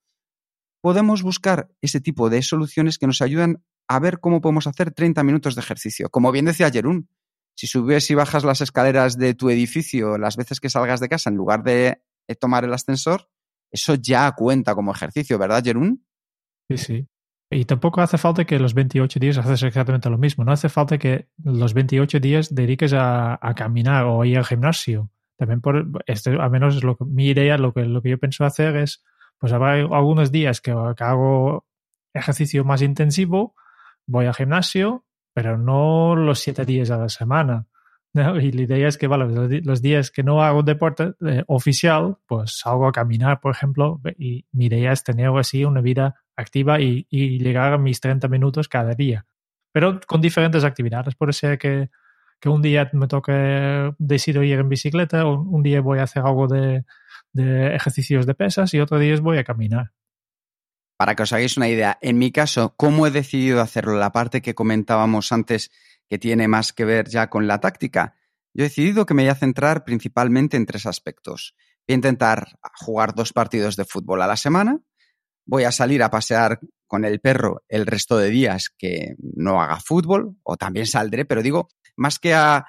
Podemos 0.81 1.23
buscar 1.23 1.71
ese 1.81 2.01
tipo 2.01 2.31
de 2.31 2.43
soluciones 2.43 2.99
que 2.99 3.07
nos 3.07 3.21
ayudan 3.23 3.63
a 3.89 3.99
ver 3.99 4.21
cómo 4.21 4.41
podemos 4.41 4.67
hacer 4.67 4.93
30 4.93 5.23
minutos 5.25 5.55
de 5.55 5.61
ejercicio. 5.61 6.11
Como 6.11 6.31
bien 6.31 6.45
decía 6.45 6.71
Jerún, 6.71 7.09
si 7.57 7.67
subes 7.67 8.11
y 8.11 8.15
bajas 8.15 8.45
las 8.45 8.61
escaleras 8.61 9.19
de 9.19 9.35
tu 9.35 9.51
edificio 9.51 10.19
las 10.19 10.37
veces 10.37 10.61
que 10.61 10.71
salgas 10.71 11.01
de 11.01 11.09
casa 11.09 11.31
en 11.31 11.37
lugar 11.37 11.65
de 11.65 12.03
tomar 12.39 12.65
el 12.65 12.75
ascensor, 12.75 13.29
eso 13.71 13.95
ya 13.95 14.31
cuenta 14.33 14.75
como 14.75 14.93
ejercicio, 14.93 15.39
¿verdad, 15.39 15.65
Jerún? 15.65 16.07
Sí, 16.71 16.79
sí. 16.79 17.09
Y 17.51 17.65
tampoco 17.65 18.03
hace 18.03 18.19
falta 18.19 18.45
que 18.45 18.59
los 18.59 18.75
28 18.75 19.19
días 19.21 19.39
haces 19.39 19.63
exactamente 19.63 20.11
lo 20.11 20.19
mismo. 20.19 20.45
No 20.45 20.53
hace 20.53 20.69
falta 20.69 20.99
que 20.99 21.29
los 21.43 21.73
28 21.73 22.21
días 22.21 22.55
dediques 22.55 22.93
a, 22.95 23.39
caminar 23.57 24.05
o 24.05 24.25
ir 24.25 24.37
al 24.37 24.45
gimnasio. 24.45 25.11
También 25.39 25.61
por, 25.61 25.87
este, 26.07 26.31
al 26.31 26.51
menos 26.51 26.77
es 26.77 26.85
lo 26.85 26.99
mi 27.01 27.29
idea, 27.29 27.57
lo 27.57 27.73
que, 27.73 27.85
lo 27.85 28.03
que 28.03 28.11
yo 28.11 28.19
pienso 28.19 28.45
hacer 28.45 28.77
es, 28.77 29.03
pues 29.39 29.53
habrá 29.53 29.73
algunos 29.75 30.33
días 30.33 30.61
que, 30.61 30.73
hago 30.73 31.67
ejercicio 32.13 32.65
más 32.65 32.83
intensivo, 32.83 33.55
voy 34.07 34.27
al 34.27 34.35
gimnasio, 34.35 35.05
pero 35.33 35.57
no 35.57 36.17
los 36.17 36.41
siete 36.41 36.65
días 36.65 36.91
a 36.91 36.99
la 36.99 37.09
semana. 37.09 37.67
Y 38.15 38.53
la 38.53 38.63
idea 38.63 38.89
es 38.89 38.99
que, 38.99 39.07
vale, 39.07 39.61
los 39.63 39.83
días 39.83 40.11
que 40.11 40.25
no 40.25 40.43
hago 40.43 40.63
deporte 40.63 41.13
eh, 41.25 41.45
oficial, 41.47 42.17
pues 42.27 42.59
salgo 42.59 42.89
a 42.89 42.93
caminar, 42.93 43.39
por 43.39 43.53
ejemplo, 43.53 44.01
y 44.19 44.47
mi 44.51 44.67
idea 44.67 44.93
es 44.93 45.05
tener 45.05 45.29
así 45.37 45.65
una 45.65 45.81
vida 45.81 46.17
activa 46.35 46.81
y, 46.81 47.07
llegar 47.11 47.75
a 47.75 47.79
mis 47.79 48.01
30 48.01 48.27
minutos 48.29 48.67
cada 48.67 48.95
día. 48.95 49.27
Pero 49.73 50.01
con 50.07 50.21
diferentes 50.21 50.65
actividades. 50.65 51.15
Puede 51.15 51.33
ser 51.33 51.59
que, 51.59 51.91
que 52.41 52.49
un 52.49 52.63
día 52.63 52.91
me 52.95 53.07
toque, 53.07 53.93
decido 53.99 54.43
ir 54.43 54.59
en 54.59 54.69
bicicleta, 54.69 55.27
un 55.27 55.63
día 55.63 55.81
voy 55.81 55.99
a 55.99 56.05
hacer 56.05 56.25
algo 56.25 56.49
de, 56.49 56.85
de 57.33 57.75
ejercicios 57.75 58.27
de 58.27 58.35
pesas 58.35 58.73
y 58.75 58.81
otro 58.81 58.99
día 58.99 59.17
voy 59.21 59.39
a 59.39 59.45
caminar. 59.45 59.93
Para 60.97 61.15
que 61.15 61.23
os 61.23 61.33
hagáis 61.33 61.57
una 61.57 61.69
idea, 61.69 61.99
en 62.01 62.19
mi 62.19 62.33
caso, 62.33 62.75
¿cómo 62.77 63.07
he 63.07 63.11
decidido 63.11 63.61
hacerlo? 63.61 63.99
La 63.99 64.11
parte 64.11 64.43
que 64.43 64.55
comentábamos 64.55 65.31
antes, 65.31 65.71
que 66.09 66.19
tiene 66.19 66.49
más 66.49 66.73
que 66.73 66.85
ver 66.85 67.09
ya 67.09 67.31
con 67.31 67.47
la 67.47 67.61
táctica. 67.61 68.17
Yo 68.53 68.65
he 68.65 68.69
decidido 68.69 69.07
que 69.07 69.15
me 69.15 69.23
voy 69.23 69.31
a 69.31 69.37
centrar 69.37 69.85
principalmente 69.85 70.57
en 70.57 70.67
tres 70.67 70.87
aspectos. 70.87 71.55
Voy 71.87 71.93
a 71.93 71.97
intentar 71.97 72.59
jugar 72.75 73.15
dos 73.15 73.33
partidos 73.33 73.77
de 73.77 73.85
fútbol 73.85 74.23
a 74.23 74.27
la 74.27 74.37
semana, 74.37 74.81
voy 75.47 75.65
a 75.65 75.73
salir 75.73 76.03
a 76.03 76.11
pasear 76.11 76.61
con 76.87 77.05
el 77.05 77.21
perro 77.21 77.63
el 77.69 77.87
resto 77.87 78.19
de 78.19 78.31
días 78.31 78.71
que 78.77 79.15
no 79.19 79.63
haga 79.63 79.79
fútbol, 79.81 80.37
o 80.43 80.57
también 80.57 80.87
saldré, 80.87 81.25
pero 81.25 81.43
digo, 81.43 81.69
más 81.99 82.19
que 82.19 82.33
a, 82.33 82.65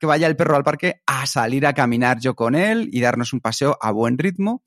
que 0.00 0.06
vaya 0.06 0.26
el 0.26 0.36
perro 0.36 0.56
al 0.56 0.64
parque, 0.64 1.02
a 1.06 1.26
salir 1.26 1.66
a 1.66 1.74
caminar 1.74 2.20
yo 2.20 2.34
con 2.34 2.54
él 2.54 2.88
y 2.92 3.00
darnos 3.00 3.32
un 3.32 3.40
paseo 3.40 3.76
a 3.80 3.90
buen 3.90 4.16
ritmo 4.16 4.62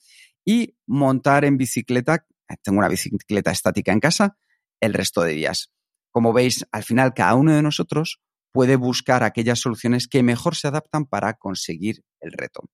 y 0.46 0.78
montar 0.86 1.46
en 1.46 1.58
bicicleta, 1.58 2.26
tengo 2.62 2.80
una 2.80 2.88
bicicleta 2.88 3.52
estática 3.52 3.92
en 3.92 4.00
casa, 4.00 4.38
el 4.80 4.94
resto 4.94 5.22
de 5.24 5.34
días. 5.34 5.72
Como 6.12 6.34
veis, 6.34 6.66
al 6.72 6.84
final 6.84 7.14
cada 7.14 7.36
uno 7.36 7.54
de 7.54 7.62
nosotros 7.62 8.22
puede 8.52 8.76
buscar 8.76 9.24
aquellas 9.24 9.60
soluciones 9.60 10.08
que 10.08 10.24
mejor 10.24 10.56
se 10.56 10.68
adaptan 10.68 11.06
para 11.06 11.34
conseguir 11.34 12.04
el 12.20 12.32
reto. 12.32 12.70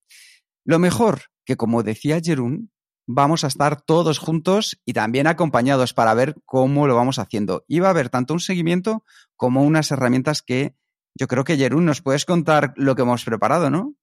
Lo 0.65 0.79
mejor 0.79 1.24
que, 1.46 1.58
como 1.58 1.84
decía 1.84 2.22
Jerún, 2.24 2.72
vamos 3.05 3.43
a 3.43 3.48
estar 3.48 3.82
todos 3.82 4.17
juntos 4.20 4.79
y 4.86 4.93
también 4.93 5.27
acompañados 5.27 5.93
para 5.93 6.13
ver 6.13 6.36
cómo 6.46 6.88
lo 6.88 6.96
vamos 6.96 7.20
haciendo. 7.20 7.65
Y 7.67 7.79
va 7.79 7.88
a 7.88 7.91
haber 7.91 8.10
tanto 8.10 8.34
un 8.34 8.39
seguimiento 8.39 9.03
como 9.36 9.63
unas 9.63 9.91
herramientas 9.91 10.41
que 10.41 10.75
yo 11.15 11.27
creo 11.27 11.43
que 11.43 11.58
Jerún 11.58 11.86
nos 11.86 12.01
puedes 12.01 12.25
contar 12.25 12.74
lo 12.75 12.96
que 12.96 13.03
hemos 13.03 13.24
preparado, 13.24 13.70
¿no? 13.70 13.96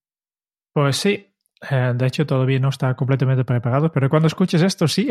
Pues 0.73 0.97
sí. 0.97 1.26
Eh, 1.71 1.93
de 1.95 2.07
hecho, 2.07 2.26
todavía 2.26 2.59
no 2.59 2.71
está 2.71 2.95
completamente 2.95 3.45
preparado, 3.45 3.93
pero 3.93 4.09
cuando 4.09 4.29
escuches 4.29 4.62
esto, 4.62 4.88
sí, 4.88 5.09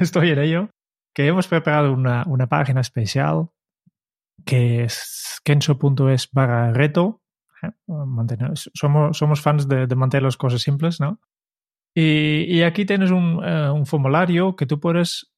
estoy 0.00 0.30
en 0.30 0.38
ello. 0.38 0.70
Que 1.12 1.26
hemos 1.26 1.48
preparado 1.48 1.92
una, 1.92 2.22
una 2.26 2.46
página 2.46 2.80
especial 2.80 3.48
que 4.44 4.84
es 4.84 5.40
kenso.es 5.44 6.30
barra 6.32 6.72
reto. 6.72 7.22
Eh, 7.62 7.70
somos, 8.74 9.18
somos 9.18 9.40
fans 9.40 9.68
de, 9.68 9.86
mantener 9.96 10.22
las 10.22 10.36
cosas 10.36 10.62
simples, 10.62 11.00
¿no? 11.00 11.20
Y, 11.92 12.62
aquí 12.62 12.86
tienes 12.86 13.10
un, 13.10 13.40
eh, 13.44 13.68
un, 13.68 13.84
formulario 13.84 14.54
que 14.54 14.64
tú 14.66 14.78
puedes 14.78 15.32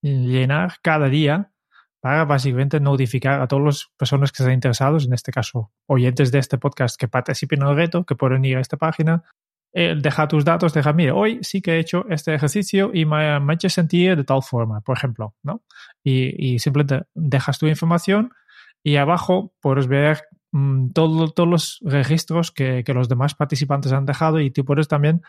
llenar 0.00 0.76
cada 0.80 1.08
día 1.10 1.52
para 2.00 2.24
básicamente 2.24 2.80
notificar 2.80 3.40
a 3.40 3.48
todas 3.48 3.64
las 3.64 3.88
personas 3.96 4.32
que 4.32 4.42
están 4.42 4.54
interesados, 4.54 5.06
en 5.06 5.12
este 5.12 5.32
caso 5.32 5.72
oyentes 5.86 6.30
de 6.30 6.38
este 6.38 6.58
podcast 6.58 6.98
que 6.98 7.08
participen 7.08 7.62
en 7.62 7.68
el 7.68 7.76
reto, 7.76 8.04
que 8.04 8.14
pueden 8.14 8.44
ir 8.44 8.56
a 8.56 8.60
esta 8.60 8.76
página, 8.76 9.22
eh, 9.72 9.94
deja 10.00 10.28
tus 10.28 10.44
datos, 10.44 10.72
deja, 10.72 10.92
mire, 10.92 11.12
hoy 11.12 11.38
sí 11.42 11.60
que 11.60 11.72
he 11.72 11.78
hecho 11.78 12.06
este 12.08 12.34
ejercicio 12.34 12.90
y 12.94 13.04
me, 13.04 13.38
me 13.40 13.52
ha 13.52 13.54
hecho 13.54 13.68
sentir 13.68 14.16
de 14.16 14.24
tal 14.24 14.42
forma, 14.42 14.80
por 14.80 14.96
ejemplo, 14.96 15.34
¿no? 15.42 15.62
Y, 16.02 16.58
simplemente 16.58 17.06
dejas 17.14 17.58
tu 17.58 17.66
información 17.66 18.32
y 18.82 18.96
abajo 18.96 19.52
puedes 19.60 19.86
ver 19.86 20.22
mm, 20.52 20.90
todos 20.92 21.48
los 21.48 21.80
registros 21.82 22.50
que, 22.50 22.82
los 22.86 23.08
demás 23.08 23.34
participantes 23.34 23.92
han 23.92 24.06
dejado 24.06 24.40
y 24.40 24.50
tú 24.50 24.64
puedes 24.64 24.88
también 24.88 25.22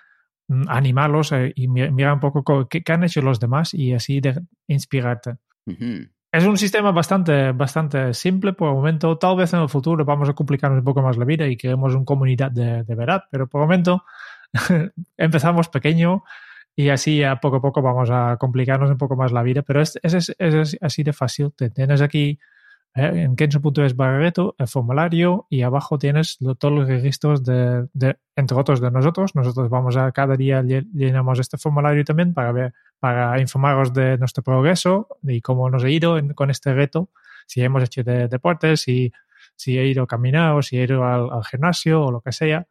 Mm, 0.49 0.63
animarlos 0.67 1.31
eh, 1.31 1.53
y 1.55 1.67
mirar 1.67 2.13
un 2.13 2.19
poco 2.19 2.67
qué, 2.67 2.81
han 2.87 3.03
hecho 3.03 3.21
los 3.21 3.39
demás 3.39 3.73
y 3.75 3.93
así 3.93 4.19
de 4.19 4.41
inspirarte. 4.67 5.35
Es 6.31 6.45
un 6.45 6.57
sistema 6.57 6.91
bastante, 6.91 7.51
bastante 7.53 8.13
simple 8.13 8.53
por 8.53 8.69
el 8.69 8.75
momento. 8.75 9.17
Tal 9.17 9.35
vez 9.35 9.51
en 9.53 9.61
el 9.61 9.69
futuro 9.69 10.05
vamos 10.05 10.29
a 10.29 10.33
complicarnos 10.33 10.79
un 10.79 10.85
poco 10.85 11.01
más 11.01 11.17
la 11.17 11.25
vida 11.25 11.47
y 11.47 11.57
queremos 11.57 11.95
una 11.95 12.05
comunidad 12.05 12.51
de, 12.51 12.83
verdad, 12.83 13.23
pero 13.31 13.47
por 13.47 13.61
el 13.61 13.67
momento 13.67 14.03
empezamos 15.17 15.69
pequeño 15.69 16.23
y 16.75 16.89
así 16.89 17.23
a 17.23 17.37
poco 17.37 17.57
a 17.57 17.61
poco 17.61 17.81
vamos 17.81 18.09
a 18.11 18.37
complicarnos 18.37 18.91
un 18.91 18.97
poco 18.97 19.15
más 19.15 19.31
la 19.31 19.41
vida. 19.41 19.63
Pero 19.63 19.81
es, 19.81 19.99
es, 20.03 20.35
es 20.37 20.77
así 20.79 21.01
de 21.03 21.13
fácil. 21.13 21.51
Te 21.53 21.71
tienes 21.71 22.01
aquí. 22.01 22.39
En 22.95 23.35
kenzo.es 23.35 23.95
barreto, 23.95 24.55
el 24.57 24.67
formulario, 24.67 25.47
y 25.49 25.61
abajo 25.61 25.97
tienes 25.97 26.37
todos 26.57 26.73
los 26.73 26.87
registros 26.87 27.43
de, 27.43 27.87
entre 28.35 28.57
otros 28.57 28.81
de 28.81 28.91
nosotros. 28.91 29.35
Nosotros 29.35 29.69
vamos 29.69 29.95
a 29.95 30.11
cada 30.11 30.35
día 30.35 30.61
llenamos 30.61 31.39
este 31.39 31.57
formulario 31.57 32.03
también 32.03 32.33
para 32.33 32.51
ver, 32.51 32.73
para 32.99 33.39
informaros 33.39 33.93
de 33.93 34.17
nuestro 34.17 34.43
progreso 34.43 35.07
y 35.23 35.41
cómo 35.41 35.69
nos 35.69 35.83
ha 35.83 35.89
ido 35.89 36.19
con 36.35 36.49
este 36.49 36.73
reto, 36.73 37.09
si 37.45 37.61
hemos 37.61 37.83
hecho 37.83 38.03
deportes, 38.03 38.81
si, 38.81 39.11
si 39.55 39.77
he 39.77 39.87
ido 39.87 40.03
a 40.03 40.07
caminar 40.07 40.55
o 40.55 40.61
si 40.61 40.77
he 40.77 40.83
ido 40.83 41.03
al, 41.05 41.31
al 41.31 41.43
gimnasio 41.45 42.03
o 42.03 42.11
lo 42.11 42.21
que 42.21 42.31
sea. 42.31 42.67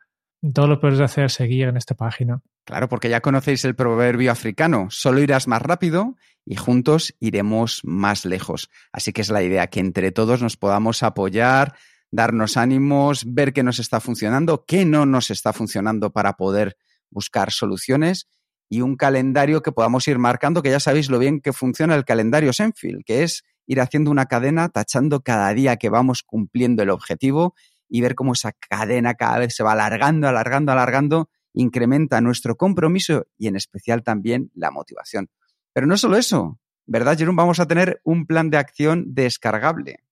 Todo 0.53 0.69
lo 0.69 0.81
puedes 0.81 1.01
hacer 1.01 1.31
seguir 1.31 1.69
en 1.69 1.77
esta 1.77 1.95
página. 1.95 2.41
Claro, 2.69 2.91
porque 2.91 3.09
ya 3.09 3.23
conocéis 3.23 3.65
el 3.65 3.75
proverbio 3.75 4.31
africano, 4.31 4.89
solo 4.91 5.23
irás 5.23 5.49
más 5.49 5.63
rápido 5.63 6.17
y 6.45 6.57
juntos 6.57 7.15
iremos 7.19 7.81
más 7.83 8.27
lejos. 8.27 8.69
Así 8.93 9.15
que 9.15 9.23
es 9.23 9.31
la 9.31 9.43
idea, 9.43 9.69
que 9.69 9.81
entre 9.81 10.13
todos 10.13 10.43
nos 10.43 10.59
podamos 10.59 11.03
apoyar, 11.03 11.75
darnos 12.11 12.59
ánimos, 12.59 13.25
ver 13.27 13.55
qué 13.55 13.63
nos 13.63 13.79
está 13.79 14.01
funcionando, 14.01 14.67
qué 14.67 14.85
no 14.85 15.07
nos 15.07 15.31
está 15.31 15.55
funcionando 15.55 16.13
para 16.13 16.35
poder 16.35 16.77
buscar 17.09 17.53
soluciones 17.53 18.29
y 18.69 18.83
un 18.83 18.97
calendario 18.97 19.63
que 19.63 19.73
podamos 19.73 20.07
ir 20.07 20.19
marcando, 20.19 20.63
que 20.63 20.71
ya 20.71 20.79
sabéis 20.79 21.09
lo 21.09 21.19
bien 21.19 21.41
que 21.41 21.55
funciona 21.55 21.95
el 21.95 22.05
calendario 22.05 22.53
Senfield, 22.53 23.03
que 23.07 23.23
es 23.23 23.45
ir 23.67 23.81
haciendo 23.81 24.11
una 24.11 24.27
cadena, 24.27 24.69
tachando 24.69 25.23
cada 25.23 25.55
día 25.55 25.79
que 25.79 25.89
vamos 25.89 26.23
cumpliendo 26.23 26.83
el 26.83 26.91
objetivo 26.91 27.55
y 27.89 28.03
ver 28.03 28.15
cómo 28.15 28.35
esa 28.35 28.53
cadena 28.53 29.15
cada 29.15 29.39
vez 29.39 29.55
se 29.57 29.63
va 29.63 29.73
alargando, 29.73 30.29
alargando, 30.29 30.73
alargando, 30.73 31.31
incrementa 31.59 32.21
nuestro 32.21 32.57
compromiso 32.57 33.27
y 33.37 33.49
en 33.49 33.57
especial 33.57 34.03
también 34.03 34.51
la 34.55 34.71
motivación. 34.71 35.29
Pero 35.73 35.87
no 35.87 35.97
solo 35.97 36.17
eso, 36.17 36.61
¿verdad, 36.87 37.19
Jerón? 37.19 37.35
Vamos 37.35 37.59
a 37.59 37.67
tener 37.67 38.01
un 38.05 38.27
plan 38.27 38.49
de 38.51 38.59
acción 38.59 39.15
descargable. 39.15 40.05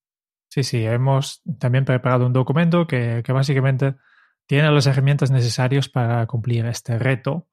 Sí, 0.48 0.64
sí, 0.64 0.84
hemos 0.84 1.42
también 1.58 1.84
preparado 1.84 2.26
un 2.26 2.32
documento 2.32 2.86
que, 2.86 3.22
básicamente 3.28 3.94
tiene 4.46 4.70
las 4.70 4.86
herramientas 4.86 5.30
necesarias 5.30 5.88
para 5.88 6.26
cumplir 6.26 6.66
este 6.66 6.98
reto, 6.98 7.46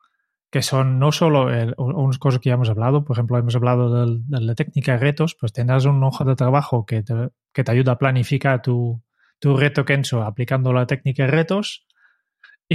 que 0.50 0.62
son 0.62 1.00
no 1.00 1.12
solo 1.12 1.48
unas 1.78 2.18
cosas 2.18 2.40
que 2.40 2.50
ya 2.50 2.56
hemos 2.56 2.70
hablado, 2.70 3.04
por 3.04 3.16
ejemplo, 3.16 3.38
hemos 3.38 3.56
hablado 3.56 4.06
de, 4.06 4.22
la 4.28 4.56
técnica 4.56 4.94
de 4.94 5.00
retos, 5.00 5.36
pues 5.40 5.54
tendrás 5.54 5.86
un 5.86 6.04
hoja 6.04 6.24
de 6.24 6.36
trabajo 6.36 6.86
que 6.86 7.04
te, 7.04 7.30
que 7.52 7.64
te 7.64 7.72
ayuda 7.72 7.94
a 7.94 7.98
planificar 7.98 8.62
tu, 8.62 9.02
tu 9.40 9.56
reto 9.58 9.86
Kenso 9.86 10.24
aplicando 10.24 10.72
la 10.74 10.88
técnica 10.88 11.24
de 11.24 11.32
retos 11.32 11.86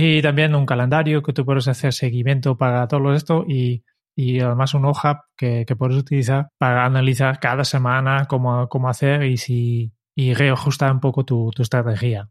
y 0.00 0.22
también 0.22 0.54
un 0.54 0.66
calendario 0.66 1.22
que 1.22 1.32
tú 1.32 1.44
puedes 1.44 1.68
hacer 1.68 1.92
seguimiento 1.92 2.56
para 2.56 2.86
todo 2.86 3.14
esto 3.14 3.44
y, 3.46 3.84
y 4.14 4.40
además 4.40 4.74
una 4.74 4.88
hoja 4.88 5.24
que, 5.36 5.64
que 5.66 5.76
puedes 5.76 5.96
utilizar 5.96 6.50
para 6.58 6.84
analizar 6.84 7.40
cada 7.40 7.64
semana 7.64 8.26
cómo, 8.26 8.68
cómo 8.68 8.88
hacer 8.88 9.24
y, 9.24 9.36
si, 9.36 9.92
y 10.14 10.34
reajustar 10.34 10.92
un 10.92 11.00
poco 11.00 11.24
tu, 11.24 11.50
tu 11.50 11.62
estrategia. 11.62 12.28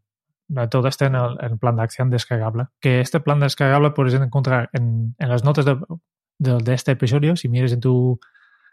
Todo 0.70 0.88
esto 0.88 1.06
en 1.06 1.16
el, 1.16 1.60
plan 1.60 1.76
de 1.76 1.84
acción 1.84 2.10
descargable. 2.10 2.68
Que 2.80 3.02
este 3.02 3.20
plan 3.20 3.42
descargable 3.42 3.92
puedes 3.92 4.14
encontrar 4.14 4.70
en, 4.72 5.14
en 5.20 5.30
las 5.30 5.44
notas 5.44 5.66
de, 5.66 5.78
de, 6.40 6.58
de, 6.58 6.74
este 6.74 6.94
episodio. 6.94 7.36
Si 7.36 7.50
mires 7.50 7.74
en 7.74 7.82
tu 7.82 8.18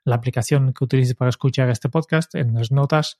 la 0.05 0.17
aplicación 0.17 0.73
que 0.73 0.85
utilices 0.85 1.17
para 1.17 1.31
escuchar 1.31 1.69
este 1.71 1.89
podcast, 1.89 2.35
en 2.37 2.55
las 2.55 2.71
notas 2.71 3.19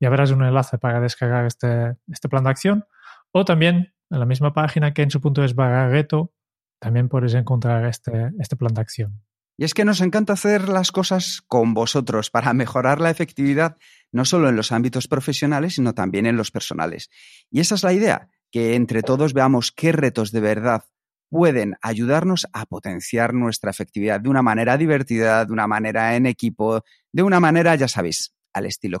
ya 0.00 0.10
verás 0.10 0.30
un 0.30 0.44
enlace 0.44 0.78
para 0.78 1.00
descargar 1.00 1.46
este, 1.46 1.96
este 2.08 2.28
plan 2.28 2.44
de 2.44 2.50
acción. 2.50 2.84
O 3.32 3.44
también 3.44 3.92
en 4.10 4.18
la 4.18 4.26
misma 4.26 4.52
página 4.52 4.92
que 4.94 5.02
en 5.02 5.10
su 5.10 5.20
punto 5.20 5.44
es 5.44 5.54
barra 5.54 5.88
reto, 5.88 6.32
también 6.80 7.08
puedes 7.08 7.34
encontrar 7.34 7.84
este, 7.86 8.30
este 8.38 8.56
plan 8.56 8.74
de 8.74 8.80
acción. 8.80 9.22
Y 9.56 9.64
es 9.64 9.74
que 9.74 9.84
nos 9.84 10.00
encanta 10.00 10.34
hacer 10.34 10.68
las 10.68 10.92
cosas 10.92 11.42
con 11.48 11.74
vosotros 11.74 12.30
para 12.30 12.52
mejorar 12.52 13.00
la 13.00 13.10
efectividad 13.10 13.76
no 14.12 14.24
solo 14.24 14.48
en 14.48 14.56
los 14.56 14.70
ámbitos 14.70 15.08
profesionales, 15.08 15.74
sino 15.74 15.94
también 15.94 16.26
en 16.26 16.36
los 16.36 16.50
personales. 16.50 17.10
Y 17.50 17.60
esa 17.60 17.74
es 17.74 17.82
la 17.82 17.92
idea, 17.92 18.28
que 18.50 18.76
entre 18.76 19.02
todos 19.02 19.34
veamos 19.34 19.72
qué 19.72 19.92
retos 19.92 20.30
de 20.30 20.40
verdad 20.40 20.84
pueden 21.28 21.76
ayudarnos 21.82 22.46
a 22.52 22.66
potenciar 22.66 23.34
nuestra 23.34 23.70
efectividad 23.70 24.20
de 24.20 24.30
una 24.30 24.42
manera 24.42 24.78
divertida, 24.78 25.44
de 25.44 25.52
una 25.52 25.66
manera 25.66 26.16
en 26.16 26.26
equipo, 26.26 26.84
de 27.12 27.22
una 27.22 27.40
manera, 27.40 27.74
ya 27.74 27.88
sabéis, 27.88 28.34
al 28.52 28.64
estilo. 28.64 29.00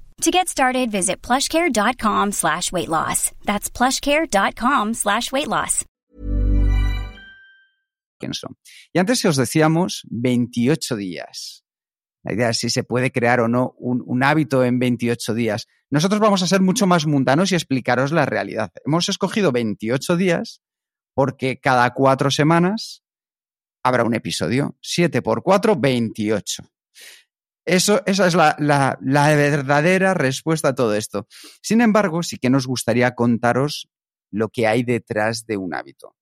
To 0.21 0.29
get 0.29 0.49
started, 0.49 0.91
visit 0.91 1.23
plushcare.com 1.23 2.31
slash 2.31 2.71
weight 2.71 2.89
loss. 2.89 3.31
That's 3.43 3.71
plushcare.com 3.71 4.93
slash 4.93 5.31
weight 5.31 5.47
loss. 5.47 5.85
Y 8.93 8.99
antes 8.99 9.25
os 9.25 9.35
decíamos 9.35 10.03
28 10.11 10.95
días. 10.95 11.63
La 12.23 12.33
idea 12.33 12.49
es 12.49 12.59
si 12.59 12.69
se 12.69 12.83
puede 12.83 13.11
crear 13.11 13.39
o 13.39 13.47
no 13.47 13.73
un, 13.79 14.03
un, 14.05 14.21
hábito 14.21 14.63
en 14.63 14.77
28 14.77 15.33
días. 15.33 15.65
Nosotros 15.89 16.21
vamos 16.21 16.43
a 16.43 16.47
ser 16.47 16.61
mucho 16.61 16.85
más 16.85 17.07
mundanos 17.07 17.51
y 17.51 17.55
explicaros 17.55 18.11
la 18.11 18.27
realidad. 18.27 18.71
Hemos 18.85 19.09
escogido 19.09 19.51
28 19.51 20.17
días 20.17 20.61
porque 21.15 21.59
cada 21.59 21.89
cuatro 21.95 22.29
semanas 22.29 23.03
habrá 23.83 24.03
un 24.03 24.13
episodio. 24.13 24.77
7 24.81 25.23
por 25.23 25.41
4, 25.41 25.75
28. 25.77 26.70
Eso, 27.65 28.01
esa 28.05 28.27
es 28.27 28.35
la, 28.35 28.55
la, 28.59 28.97
la, 29.01 29.35
verdadera 29.35 30.13
respuesta 30.13 30.69
a 30.69 30.75
todo 30.75 30.95
esto. 30.95 31.27
Sin 31.61 31.81
embargo, 31.81 32.23
sí 32.23 32.37
que 32.37 32.49
nos 32.49 32.65
gustaría 32.65 33.13
contaros 33.13 33.89
lo 34.31 34.49
que 34.49 34.65
hay 34.67 34.83
detrás 34.83 35.45
de 35.45 35.57
un 35.57 35.75
hábito. 35.75 36.15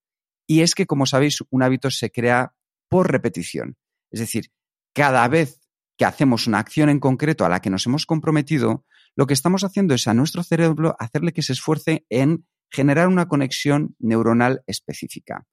Y 0.47 0.61
es 0.61 0.75
que, 0.75 0.85
como 0.85 1.05
sabéis, 1.05 1.37
un 1.49 1.63
hábito 1.63 1.91
se 1.91 2.11
crea 2.11 2.53
por 2.89 3.11
repetición. 3.11 3.77
Es 4.11 4.19
decir, 4.19 4.51
cada 4.93 5.27
vez 5.27 5.61
que 5.97 6.05
hacemos 6.05 6.47
una 6.47 6.59
acción 6.59 6.89
en 6.89 6.99
concreto 6.99 7.45
a 7.45 7.49
la 7.49 7.61
que 7.61 7.69
nos 7.69 7.85
hemos 7.85 8.05
comprometido, 8.05 8.85
lo 9.15 9.27
que 9.27 9.33
estamos 9.33 9.63
haciendo 9.63 9.93
es 9.93 10.07
a 10.07 10.13
nuestro 10.13 10.43
cerebro 10.43 10.95
hacerle 10.99 11.33
que 11.33 11.41
se 11.41 11.53
esfuerce 11.53 12.05
en 12.09 12.45
generar 12.71 13.07
una 13.07 13.27
conexión 13.27 13.95
neuronal 13.99 14.63
específica. 14.65 15.45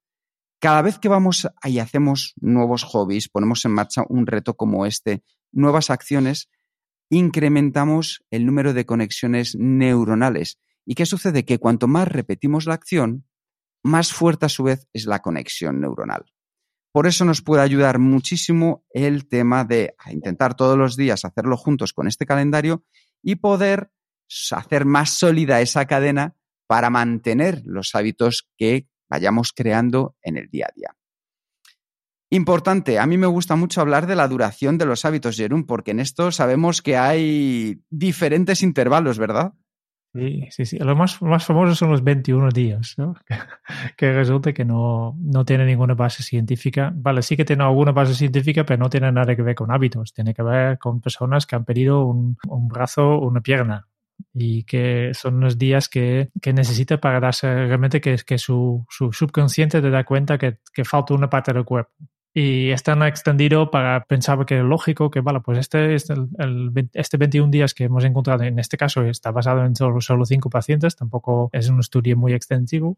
Cada 0.59 0.81
vez 0.81 0.97
que 0.97 1.09
vamos 1.09 1.47
y 1.65 1.79
hacemos 1.79 2.33
nuevos 2.37 2.83
hobbies, 2.83 3.29
ponemos 3.29 3.63
en 3.65 3.71
marcha 3.71 4.03
un 4.09 4.25
reto 4.25 4.55
como 4.55 4.85
este, 4.85 5.23
nuevas 5.51 5.89
acciones, 5.89 6.49
incrementamos 7.09 8.23
el 8.31 8.45
número 8.45 8.73
de 8.73 8.85
conexiones 8.85 9.55
neuronales. 9.57 10.59
¿Y 10.85 10.95
qué 10.95 11.05
sucede? 11.05 11.45
Que 11.45 11.59
cuanto 11.59 11.87
más 11.87 12.07
repetimos 12.07 12.65
la 12.65 12.73
acción, 12.73 13.25
más 13.83 14.13
fuerte 14.13 14.45
a 14.45 14.49
su 14.49 14.63
vez 14.63 14.87
es 14.93 15.05
la 15.05 15.21
conexión 15.21 15.79
neuronal. 15.79 16.25
Por 16.91 17.05
eso 17.07 17.25
nos 17.25 17.41
puede 17.41 17.61
ayudar 17.61 17.99
muchísimo 17.99 18.83
el 18.89 19.27
tema 19.27 19.65
de 19.65 19.95
intentar 20.11 20.55
todos 20.55 20.77
los 20.77 20.95
días 20.95 21.25
hacerlo 21.25 21.57
juntos 21.57 21.93
con 21.93 22.07
este 22.07 22.25
calendario 22.25 22.83
y 23.21 23.35
poder 23.35 23.91
hacer 24.51 24.85
más 24.85 25.11
sólida 25.11 25.61
esa 25.61 25.85
cadena 25.85 26.35
para 26.67 26.89
mantener 26.89 27.61
los 27.65 27.95
hábitos 27.95 28.49
que 28.57 28.87
vayamos 29.09 29.53
creando 29.53 30.15
en 30.21 30.37
el 30.37 30.49
día 30.49 30.67
a 30.69 30.73
día. 30.75 30.97
Importante, 32.29 32.99
a 32.99 33.05
mí 33.05 33.17
me 33.17 33.27
gusta 33.27 33.55
mucho 33.55 33.79
hablar 33.79 34.05
de 34.05 34.15
la 34.15 34.27
duración 34.27 34.77
de 34.77 34.85
los 34.85 35.05
hábitos, 35.05 35.37
Jerún, 35.37 35.65
porque 35.65 35.91
en 35.91 36.01
esto 36.01 36.31
sabemos 36.31 36.81
que 36.81 36.97
hay 36.97 37.79
diferentes 37.89 38.63
intervalos, 38.63 39.17
¿verdad? 39.17 39.53
Sí, 40.13 40.47
sí, 40.49 40.65
sí. 40.65 40.77
Los 40.79 40.97
más, 40.97 41.21
más 41.21 41.45
famosos 41.45 41.77
son 41.77 41.91
los 41.91 42.03
21 42.03 42.49
días, 42.49 42.95
¿no? 42.97 43.15
que, 43.97 44.11
resulta 44.11 44.51
que 44.51 44.65
no, 44.65 45.15
no 45.19 45.45
tiene 45.45 45.65
ninguna 45.65 45.93
base 45.93 46.21
científica. 46.21 46.91
Vale, 46.93 47.21
sí 47.21 47.37
que 47.37 47.45
tiene 47.45 47.63
alguna 47.63 47.93
base 47.93 48.13
científica, 48.13 48.65
pero 48.65 48.83
no 48.83 48.89
tiene 48.89 49.09
nada 49.11 49.35
que 49.35 49.41
ver 49.41 49.55
con 49.55 49.71
hábitos. 49.71 50.13
Tiene 50.13 50.33
que 50.33 50.43
ver 50.43 50.79
con 50.79 50.99
personas 50.99 51.45
que 51.45 51.55
han 51.55 51.63
perdido 51.63 52.05
un, 52.05 52.37
brazo 52.67 53.07
o 53.09 53.27
una 53.27 53.41
pierna 53.41 53.87
y 54.33 54.63
que 54.63 55.11
son 55.13 55.35
unos 55.35 55.57
días 55.57 55.87
que, 55.87 56.29
que 56.41 56.51
necesita 56.51 56.99
para 56.99 57.19
darse 57.19 57.47
realmente 57.67 58.01
que, 58.01 58.37
su, 58.37 58.85
su 58.89 59.13
subconsciente 59.13 59.81
te 59.81 59.89
da 59.89 60.03
cuenta 60.03 60.37
que 60.37 60.57
falta 60.83 61.13
una 61.13 61.29
parte 61.29 61.53
del 61.53 61.63
cuerpo 61.63 61.93
y 62.33 62.69
están 62.69 63.01
extendido 63.03 63.71
para 63.71 64.03
pensar 64.05 64.45
que 64.45 64.59
es 64.59 64.63
lógico 64.63 65.09
que, 65.09 65.21
vale, 65.21 65.41
pues 65.41 65.57
este, 65.57 65.95
este, 65.95 66.13
el, 66.13 66.71
este 66.93 67.17
21 67.17 67.49
días 67.49 67.73
que 67.73 67.85
hemos 67.85 68.03
encontrado 68.03 68.43
en 68.43 68.59
este 68.59 68.77
caso 68.77 69.03
está 69.03 69.31
basado 69.31 69.65
en 69.65 69.75
solo, 69.75 70.01
solo 70.01 70.25
5 70.25 70.49
pacientes, 70.49 70.95
tampoco 70.95 71.49
es 71.51 71.69
un 71.69 71.79
estudio 71.79 72.15
muy 72.15 72.33
extensivo. 72.33 72.97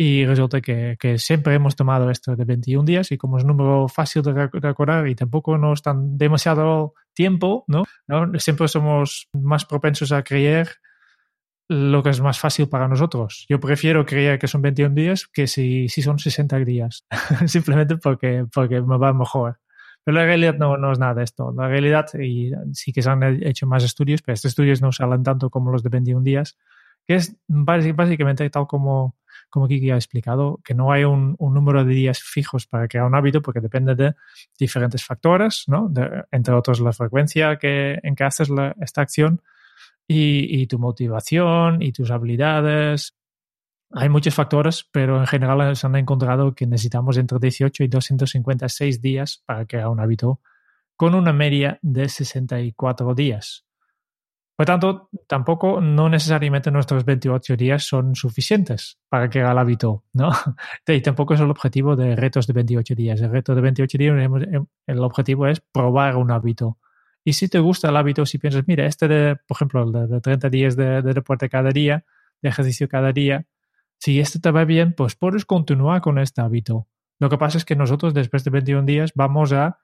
Y 0.00 0.24
resulta 0.26 0.60
que, 0.60 0.96
que, 1.00 1.18
siempre 1.18 1.54
hemos 1.54 1.74
tomado 1.74 2.08
esto 2.10 2.36
de 2.36 2.44
21 2.44 2.84
días 2.84 3.10
y 3.10 3.18
como 3.18 3.36
es 3.36 3.42
un 3.42 3.48
número 3.48 3.88
fácil 3.88 4.22
de 4.22 4.48
recordar 4.52 5.08
y 5.08 5.16
tampoco 5.16 5.58
nos 5.58 5.82
dan 5.82 6.16
demasiado 6.16 6.94
tiempo, 7.14 7.64
¿no? 7.66 7.82
¿no? 8.06 8.38
Siempre 8.38 8.68
somos 8.68 9.28
más 9.32 9.64
propensos 9.64 10.12
a 10.12 10.22
creer 10.22 10.68
lo 11.68 12.02
que 12.02 12.10
es 12.10 12.20
más 12.20 12.38
fácil 12.38 12.68
para 12.68 12.88
nosotros. 12.88 13.44
Yo 13.48 13.60
prefiero 13.60 14.06
creer 14.06 14.38
que 14.38 14.48
son 14.48 14.62
21 14.62 14.94
días 14.94 15.26
que 15.26 15.46
si, 15.46 15.88
si 15.88 16.02
son 16.02 16.18
60 16.18 16.58
días, 16.60 17.04
simplemente 17.46 17.96
porque, 17.96 18.46
porque 18.52 18.80
me 18.80 18.96
va 18.96 19.12
mejor. 19.12 19.60
Pero 20.02 20.16
la 20.16 20.24
realidad 20.24 20.54
no, 20.54 20.78
no, 20.78 20.90
es 20.92 20.98
nada 20.98 21.22
esto. 21.22 21.52
La 21.54 21.68
realidad, 21.68 22.06
y 22.18 22.52
sí 22.72 22.92
que 22.92 23.02
se 23.02 23.10
han 23.10 23.22
hecho 23.44 23.66
más 23.66 23.84
estudios, 23.84 24.22
pero 24.22 24.34
estos 24.34 24.50
estudios 24.50 24.80
no 24.80 24.90
salen 24.90 25.22
tanto 25.22 25.50
como 25.50 25.70
los 25.70 25.82
de 25.82 25.90
21 25.90 26.22
días, 26.22 26.56
que 27.06 27.16
es 27.16 27.36
básicamente 27.46 28.48
tal 28.48 28.66
como, 28.66 29.16
como 29.50 29.68
Kiki 29.68 29.90
ha 29.90 29.96
explicado, 29.96 30.60
que 30.64 30.72
no 30.72 30.92
hay 30.92 31.04
un, 31.04 31.36
un 31.38 31.52
número 31.52 31.84
de 31.84 31.92
días 31.92 32.22
fijos 32.22 32.66
para 32.66 32.88
crear 32.88 33.04
un 33.04 33.14
hábito 33.14 33.42
porque 33.42 33.60
depende 33.60 33.94
de 33.94 34.14
diferentes 34.58 35.04
factores, 35.04 35.64
¿no? 35.66 35.90
De, 35.90 36.24
entre 36.30 36.54
otros 36.54 36.80
la 36.80 36.94
frecuencia 36.94 37.58
que, 37.58 37.98
en 38.02 38.14
que 38.14 38.24
haces 38.24 38.48
la, 38.48 38.74
esta 38.80 39.02
acción, 39.02 39.42
y, 40.08 40.62
y, 40.62 40.66
tu 40.66 40.78
motivación 40.78 41.82
y 41.82 41.92
tus 41.92 42.10
habilidades. 42.10 43.14
Hay 43.92 44.08
muchos 44.08 44.34
factores, 44.34 44.88
pero 44.90 45.18
en 45.18 45.26
general 45.26 45.76
se 45.76 45.86
han 45.86 45.96
encontrado 45.96 46.54
que 46.54 46.66
necesitamos 46.66 47.16
entre 47.18 47.38
18 47.38 47.84
y 47.84 47.88
256 47.88 49.00
días 49.00 49.42
para 49.46 49.66
crear 49.66 49.88
un 49.88 50.00
hábito, 50.00 50.40
con 50.96 51.14
una 51.14 51.32
media 51.32 51.78
de 51.82 52.08
64 52.08 53.14
días. 53.14 53.64
Por 54.58 54.66
tanto, 54.66 55.08
tampoco 55.28 55.80
no 55.80 56.08
necesariamente 56.08 56.72
nuestros 56.72 57.04
28 57.04 57.56
días 57.56 57.84
son 57.84 58.16
suficientes 58.16 58.98
para 59.08 59.30
crear 59.30 59.52
el 59.52 59.58
hábito, 59.58 60.02
¿no? 60.12 60.30
Y 60.88 61.00
tampoco 61.00 61.34
es 61.34 61.40
el 61.40 61.48
objetivo 61.48 61.94
de 61.94 62.16
retos 62.16 62.48
de 62.48 62.54
28 62.54 62.96
días. 62.96 63.20
El 63.20 63.30
reto 63.30 63.54
de 63.54 63.60
28 63.60 63.98
días, 63.98 64.30
el 64.88 64.98
objetivo 64.98 65.46
es 65.46 65.60
probar 65.60 66.16
un 66.16 66.32
hábito 66.32 66.78
Y 67.28 67.34
si 67.34 67.46
te 67.46 67.58
gusta 67.58 67.90
el 67.90 67.96
hábito, 67.98 68.24
si 68.24 68.38
piensas, 68.38 68.66
mira, 68.66 68.86
este 68.86 69.06
de, 69.06 69.36
por 69.36 69.54
ejemplo, 69.54 69.82
el 69.82 69.92
de, 69.92 70.06
de 70.06 70.20
30 70.22 70.48
días 70.48 70.76
de, 70.76 71.02
de 71.02 71.12
deporte 71.12 71.50
cada 71.50 71.68
día, 71.68 72.06
de 72.40 72.48
ejercicio 72.48 72.88
cada 72.88 73.12
día, 73.12 73.44
si 73.98 74.18
este 74.18 74.40
te 74.40 74.50
va 74.50 74.64
bien, 74.64 74.94
pues 74.94 75.14
puedes 75.14 75.44
continuar 75.44 76.00
con 76.00 76.18
este 76.18 76.40
hábito. 76.40 76.88
Lo 77.20 77.28
que 77.28 77.36
pasa 77.36 77.58
es 77.58 77.66
que 77.66 77.76
nosotros 77.76 78.14
después 78.14 78.44
de 78.44 78.50
21 78.50 78.86
días 78.86 79.12
vamos 79.14 79.52
a 79.52 79.78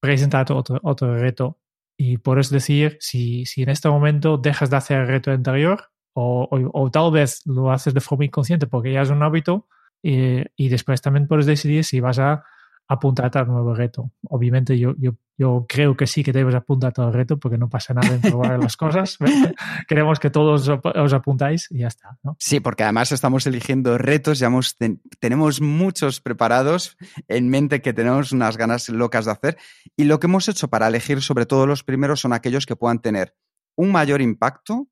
presentar 0.00 0.50
otro, 0.50 0.80
otro 0.82 1.16
reto. 1.16 1.60
Y 1.96 2.18
eso 2.18 2.50
decir, 2.50 2.96
si, 2.98 3.46
si 3.46 3.62
en 3.62 3.68
este 3.68 3.88
momento 3.88 4.36
dejas 4.36 4.68
de 4.68 4.76
hacer 4.78 5.02
el 5.02 5.06
reto 5.06 5.30
anterior, 5.30 5.92
o, 6.14 6.48
o, 6.50 6.82
o, 6.82 6.90
tal 6.90 7.12
vez 7.12 7.42
lo 7.46 7.70
haces 7.70 7.94
de 7.94 8.00
forma 8.00 8.24
inconsciente 8.24 8.66
porque 8.66 8.92
ya 8.92 9.02
es 9.02 9.10
un 9.10 9.22
hábito, 9.22 9.68
y, 10.02 10.42
y 10.56 10.68
después 10.68 11.00
también 11.00 11.28
puedes 11.28 11.46
decidir 11.46 11.84
si 11.84 12.00
vas 12.00 12.18
a 12.18 12.42
apuntarte 12.88 13.38
al 13.38 13.46
nuevo 13.46 13.72
reto. 13.72 14.10
Obviamente 14.28 14.76
yo, 14.76 14.94
yo, 14.98 15.12
yo 15.38 15.66
creo 15.68 15.96
que 15.96 16.06
sí 16.06 16.22
que 16.22 16.32
debes 16.32 16.54
apuntarte 16.54 17.00
al 17.00 17.12
reto 17.12 17.38
porque 17.38 17.58
no 17.58 17.68
pasa 17.68 17.94
nada 17.94 18.14
en 18.14 18.20
probar 18.20 18.58
las 18.58 18.76
cosas. 18.76 19.18
Queremos 19.88 20.20
que 20.20 20.30
todos 20.30 20.68
os 20.68 21.12
apuntáis 21.12 21.68
y 21.70 21.78
ya 21.78 21.88
está. 21.88 22.18
Sí, 22.38 22.60
porque 22.60 22.82
además 22.82 23.12
estamos 23.12 23.46
eligiendo 23.46 23.96
retos, 23.98 24.38
ya 24.38 24.46
hemos, 24.46 24.76
ten, 24.76 25.00
tenemos 25.20 25.60
muchos 25.60 26.20
preparados 26.20 26.96
en 27.28 27.48
mente 27.48 27.80
que 27.80 27.92
tenemos 27.92 28.32
unas 28.32 28.56
ganas 28.56 28.88
locas 28.88 29.24
de 29.24 29.32
hacer 29.32 29.58
y 29.96 30.04
lo 30.04 30.20
que 30.20 30.26
hemos 30.26 30.48
hecho 30.48 30.68
para 30.68 30.88
elegir 30.88 31.22
sobre 31.22 31.46
todo 31.46 31.66
los 31.66 31.82
primeros 31.82 32.20
son 32.20 32.32
aquellos 32.32 32.66
que 32.66 32.76
puedan 32.76 33.00
tener 33.00 33.34
un 33.76 33.90
mayor 33.90 34.20
impacto 34.20 34.88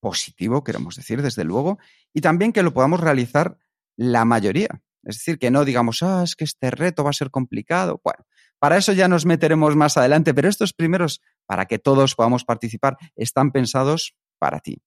positivo, 0.00 0.64
queremos 0.64 0.96
decir, 0.96 1.22
desde 1.22 1.44
luego, 1.44 1.78
y 2.12 2.20
también 2.20 2.52
que 2.52 2.62
lo 2.62 2.72
podamos 2.72 3.00
realizar 3.00 3.58
la 3.96 4.24
mayoría. 4.24 4.82
Es 5.02 5.16
decir, 5.16 5.38
que 5.38 5.50
no 5.50 5.64
digamos, 5.64 6.02
ah, 6.02 6.22
es 6.22 6.36
que 6.36 6.44
este 6.44 6.70
reto 6.70 7.04
va 7.04 7.10
a 7.10 7.14
ser 7.14 7.30
complicado. 7.30 8.00
Bueno, 8.04 8.24
para 8.58 8.76
eso 8.76 8.92
ya 8.92 9.08
nos 9.08 9.26
meteremos 9.26 9.76
más 9.76 9.96
adelante, 9.96 10.34
pero 10.34 10.48
estos 10.48 10.72
primeros, 10.72 11.20
para 11.46 11.66
que 11.66 11.78
todos 11.78 12.14
podamos 12.14 12.44
participar, 12.44 12.96
están 13.16 13.52
pensados 13.52 14.14
para 14.38 14.60
ti. 14.60 14.82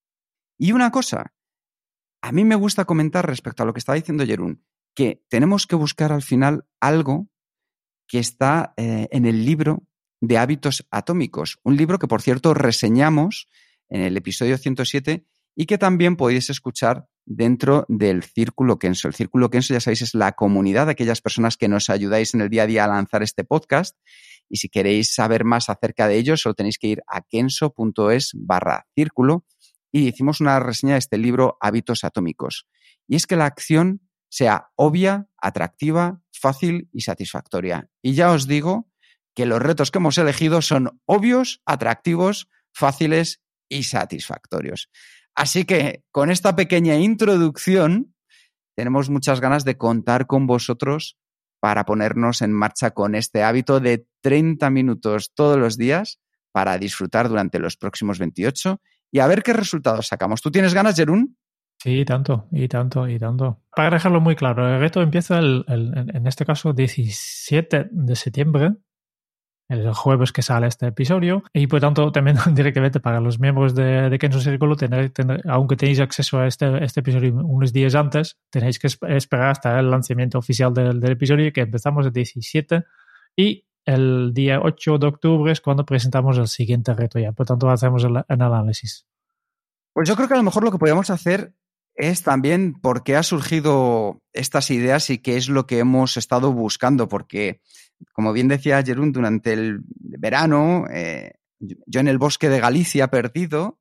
Y 0.58 0.74
una 0.74 0.92
cosa, 0.92 1.34
a 2.22 2.32
mí 2.32 2.44
me 2.44 2.56
gusta 2.56 2.86
comentar 2.86 3.26
respecto 3.26 3.64
a 3.64 3.66
lo 3.66 3.74
que 3.74 3.80
estaba 3.80 3.96
diciendo 3.96 4.26
Jerún, 4.26 4.64
que 4.96 5.24
tenemos 5.30 5.68
que 5.68 5.76
buscar 5.76 6.12
al 6.12 6.22
final 6.22 6.66
algo 6.80 7.30
que 8.08 8.20
está 8.20 8.74
eh, 8.78 9.08
en 9.12 9.26
el 9.26 9.46
libro 9.46 9.84
de 10.20 10.38
hábitos 10.38 10.86
atómicos, 10.92 11.60
un 11.64 11.78
libro 11.78 11.98
que, 11.98 12.08
por 12.08 12.22
cierto, 12.22 12.54
reseñamos 12.54 13.48
en 13.90 14.02
el 14.02 14.16
episodio 14.18 14.58
107 14.58 15.26
y 15.56 15.66
que 15.66 15.78
también 15.78 16.16
podéis 16.16 16.50
escuchar 16.50 17.08
dentro 17.26 17.86
del 17.88 18.24
Círculo 18.24 18.80
Kenso. 18.80 19.08
El 19.08 19.14
Círculo 19.14 19.50
Kenso, 19.50 19.74
ya 19.74 19.80
sabéis, 19.80 20.02
es 20.02 20.16
la 20.16 20.34
comunidad 20.34 20.88
de 20.88 20.94
aquellas 20.94 21.22
personas 21.22 21.58
que 21.58 21.68
nos 21.68 21.90
ayudáis 21.90 22.34
en 22.34 22.42
el 22.42 22.50
día 22.50 22.64
a 22.64 22.68
día 22.68 22.84
a 22.86 22.88
lanzar 22.88 23.24
este 23.24 23.44
podcast. 23.44 23.98
Y 24.50 24.58
si 24.58 24.70
queréis 24.70 25.14
saber 25.14 25.46
más 25.46 25.70
acerca 25.70 26.08
de 26.08 26.18
ello, 26.18 26.36
solo 26.36 26.56
tenéis 26.56 26.78
que 26.78 26.88
ir 26.88 27.04
a 27.08 27.22
kenso.es 27.22 28.32
barra 28.34 28.86
círculo 28.96 29.46
y 29.92 30.08
hicimos 30.08 30.42
una 30.42 30.60
reseña 30.60 30.94
de 30.94 31.00
este 31.00 31.18
libro 31.18 31.58
Hábitos 31.60 32.04
Atómicos. 32.04 32.68
Y 33.08 33.16
es 33.16 33.28
que 33.28 33.36
la 33.36 33.46
acción 33.46 34.02
sea 34.30 34.70
obvia, 34.76 35.28
atractiva, 35.38 36.22
fácil 36.32 36.90
y 36.94 37.02
satisfactoria. 37.02 37.90
Y 38.02 38.14
ya 38.14 38.32
os 38.32 38.48
digo 38.48 38.90
que 39.36 39.46
los 39.46 39.62
retos 39.62 39.92
que 39.92 40.00
hemos 40.00 40.18
elegido 40.18 40.62
son 40.62 41.02
obvios, 41.06 41.62
atractivos, 41.66 42.48
fáciles 42.74 43.42
y 43.70 43.84
satisfactorios. 43.84 44.90
Así 45.36 45.66
que 45.66 46.04
con 46.12 46.30
esta 46.30 46.56
pequeña 46.56 46.96
introducción, 46.98 48.14
tenemos 48.76 49.10
muchas 49.10 49.40
ganas 49.42 49.66
de 49.66 49.78
contar 49.78 50.28
con 50.28 50.48
vosotros 50.48 51.18
para 51.60 51.86
ponernos 51.86 52.42
en 52.42 52.52
marcha 52.52 52.92
con 52.92 53.16
este 53.16 53.44
hábito 53.44 53.80
de 53.80 54.08
30 54.22 54.70
minutos 54.70 55.32
todos 55.34 55.58
los 55.58 55.78
días 55.78 56.20
para 56.52 56.78
disfrutar 56.78 57.30
durante 57.30 57.60
los 57.60 57.78
próximos 57.78 58.20
28 58.20 58.82
y 59.12 59.20
a 59.20 59.28
ver 59.28 59.44
qué 59.44 59.54
resultados 59.54 60.08
sacamos. 60.08 60.42
¿Tú 60.42 60.52
tienes 60.52 60.74
ganas, 60.74 60.96
Jerún? 60.96 61.38
Sí, 61.78 62.06
tanto, 62.06 62.48
y 62.52 62.68
tanto, 62.68 63.08
y 63.08 63.18
tanto. 63.18 63.62
Para 63.76 63.92
dejarlo 63.92 64.22
muy 64.22 64.36
claro, 64.36 64.68
el 64.68 64.80
reto 64.80 65.02
empieza 65.02 65.40
el, 65.40 65.66
en 65.68 66.28
este 66.28 66.46
caso 66.46 66.74
17 66.74 67.90
de 67.92 68.16
septiembre 68.16 68.76
el 69.72 69.94
jueves 69.94 70.32
que 70.32 70.42
sale 70.42 70.68
este 70.68 70.88
episodio. 70.88 71.44
Y 71.54 71.68
por 71.68 71.80
tanto, 71.80 72.12
también 72.12 72.38
directamente 72.54 73.00
para 73.00 73.22
los 73.22 73.40
miembros 73.40 73.74
de, 73.74 74.10
de 74.10 74.20
Kenzo 74.20 74.42
Círculo, 74.42 74.76
tener, 74.76 75.10
tener, 75.12 75.42
aunque 75.48 75.78
tenéis 75.78 76.00
acceso 76.00 76.40
a 76.40 76.48
este, 76.48 76.84
este 76.84 77.00
episodio 77.00 77.34
unos 77.36 77.72
días 77.72 77.96
antes, 77.96 78.38
tenéis 78.50 78.80
que 78.80 78.88
esperar 78.88 79.50
hasta 79.50 79.80
el 79.80 79.90
lanzamiento 79.90 80.38
oficial 80.38 80.74
del, 80.74 81.00
del 81.00 81.14
episodio, 81.14 81.52
que 81.54 81.62
empezamos 81.62 82.06
el 82.06 82.12
17. 82.12 82.84
Y 83.38 83.66
el 83.86 84.34
día 84.34 84.60
8 84.62 84.98
de 84.98 85.08
octubre 85.08 85.52
es 85.52 85.62
cuando 85.62 85.86
presentamos 85.86 86.38
el 86.38 86.48
siguiente 86.48 86.94
reto 86.94 87.18
ya. 87.18 87.32
Por 87.32 87.46
tanto, 87.46 87.70
hacemos 87.70 88.04
el, 88.04 88.18
el 88.18 88.42
análisis. 88.42 89.08
Pues 89.94 90.08
yo 90.08 90.16
creo 90.16 90.28
que 90.28 90.34
a 90.34 90.38
lo 90.38 90.44
mejor 90.44 90.64
lo 90.64 90.72
que 90.72 90.78
podríamos 90.78 91.10
hacer 91.10 91.54
es 91.96 92.24
también 92.24 92.74
por 92.74 93.04
qué 93.04 93.16
ha 93.16 93.24
surgido 93.24 94.22
estas 94.34 94.70
ideas 94.72 95.10
y 95.10 95.18
qué 95.20 95.38
es 95.38 95.50
lo 95.50 95.66
que 95.66 95.80
hemos 95.80 96.18
estado 96.18 96.52
buscando, 96.52 97.08
porque 97.08 97.62
como 98.14 98.34
bien 98.34 98.48
decía 98.48 98.84
Jerún, 98.84 99.12
durante 99.12 99.54
el 99.54 99.80
verano, 99.86 100.86
eh, 100.92 101.34
yo 101.60 102.00
en 102.00 102.08
el 102.08 102.18
bosque 102.18 102.50
de 102.50 102.60
Galicia 102.60 103.10
perdido, 103.10 103.80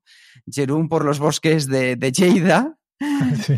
Jerún 0.51 0.89
por 0.89 1.05
los 1.05 1.19
bosques 1.19 1.67
de, 1.67 1.97
de 1.97 2.13
Lleida, 2.13 2.79
sí. 3.47 3.57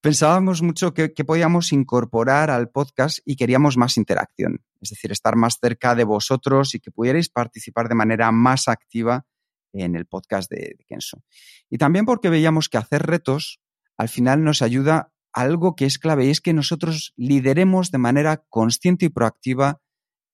pensábamos 0.00 0.62
mucho 0.62 0.92
que, 0.92 1.12
que, 1.12 1.24
podíamos 1.24 1.72
incorporar 1.72 2.50
al 2.50 2.70
podcast 2.70 3.20
y 3.24 3.36
queríamos 3.36 3.76
más 3.76 3.96
interacción, 3.96 4.64
es 4.80 4.90
decir, 4.90 5.12
estar 5.12 5.36
más 5.36 5.58
cerca 5.60 5.94
de 5.94 6.04
vosotros 6.04 6.74
y 6.74 6.80
que 6.80 6.90
pudierais 6.90 7.28
participar 7.28 7.88
de 7.88 7.94
manera 7.94 8.32
más 8.32 8.66
activa 8.66 9.24
en 9.72 9.94
el 9.94 10.06
podcast 10.06 10.50
de, 10.50 10.74
de 10.76 10.84
Kenso. 10.88 11.22
Y 11.68 11.78
también 11.78 12.04
porque 12.04 12.30
veíamos 12.30 12.68
que 12.68 12.78
hacer 12.78 13.02
retos 13.02 13.60
al 14.00 14.08
final 14.08 14.42
nos 14.42 14.62
ayuda 14.62 15.12
a 15.34 15.42
algo 15.42 15.76
que 15.76 15.84
es 15.84 15.98
clave 15.98 16.24
y 16.24 16.30
es 16.30 16.40
que 16.40 16.54
nosotros 16.54 17.12
lideremos 17.18 17.90
de 17.90 17.98
manera 17.98 18.42
consciente 18.48 19.04
y 19.04 19.08
proactiva 19.10 19.82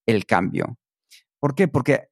el 0.06 0.26
cambio. 0.26 0.78
¿Por 1.38 1.54
qué? 1.54 1.68
Porque 1.68 2.08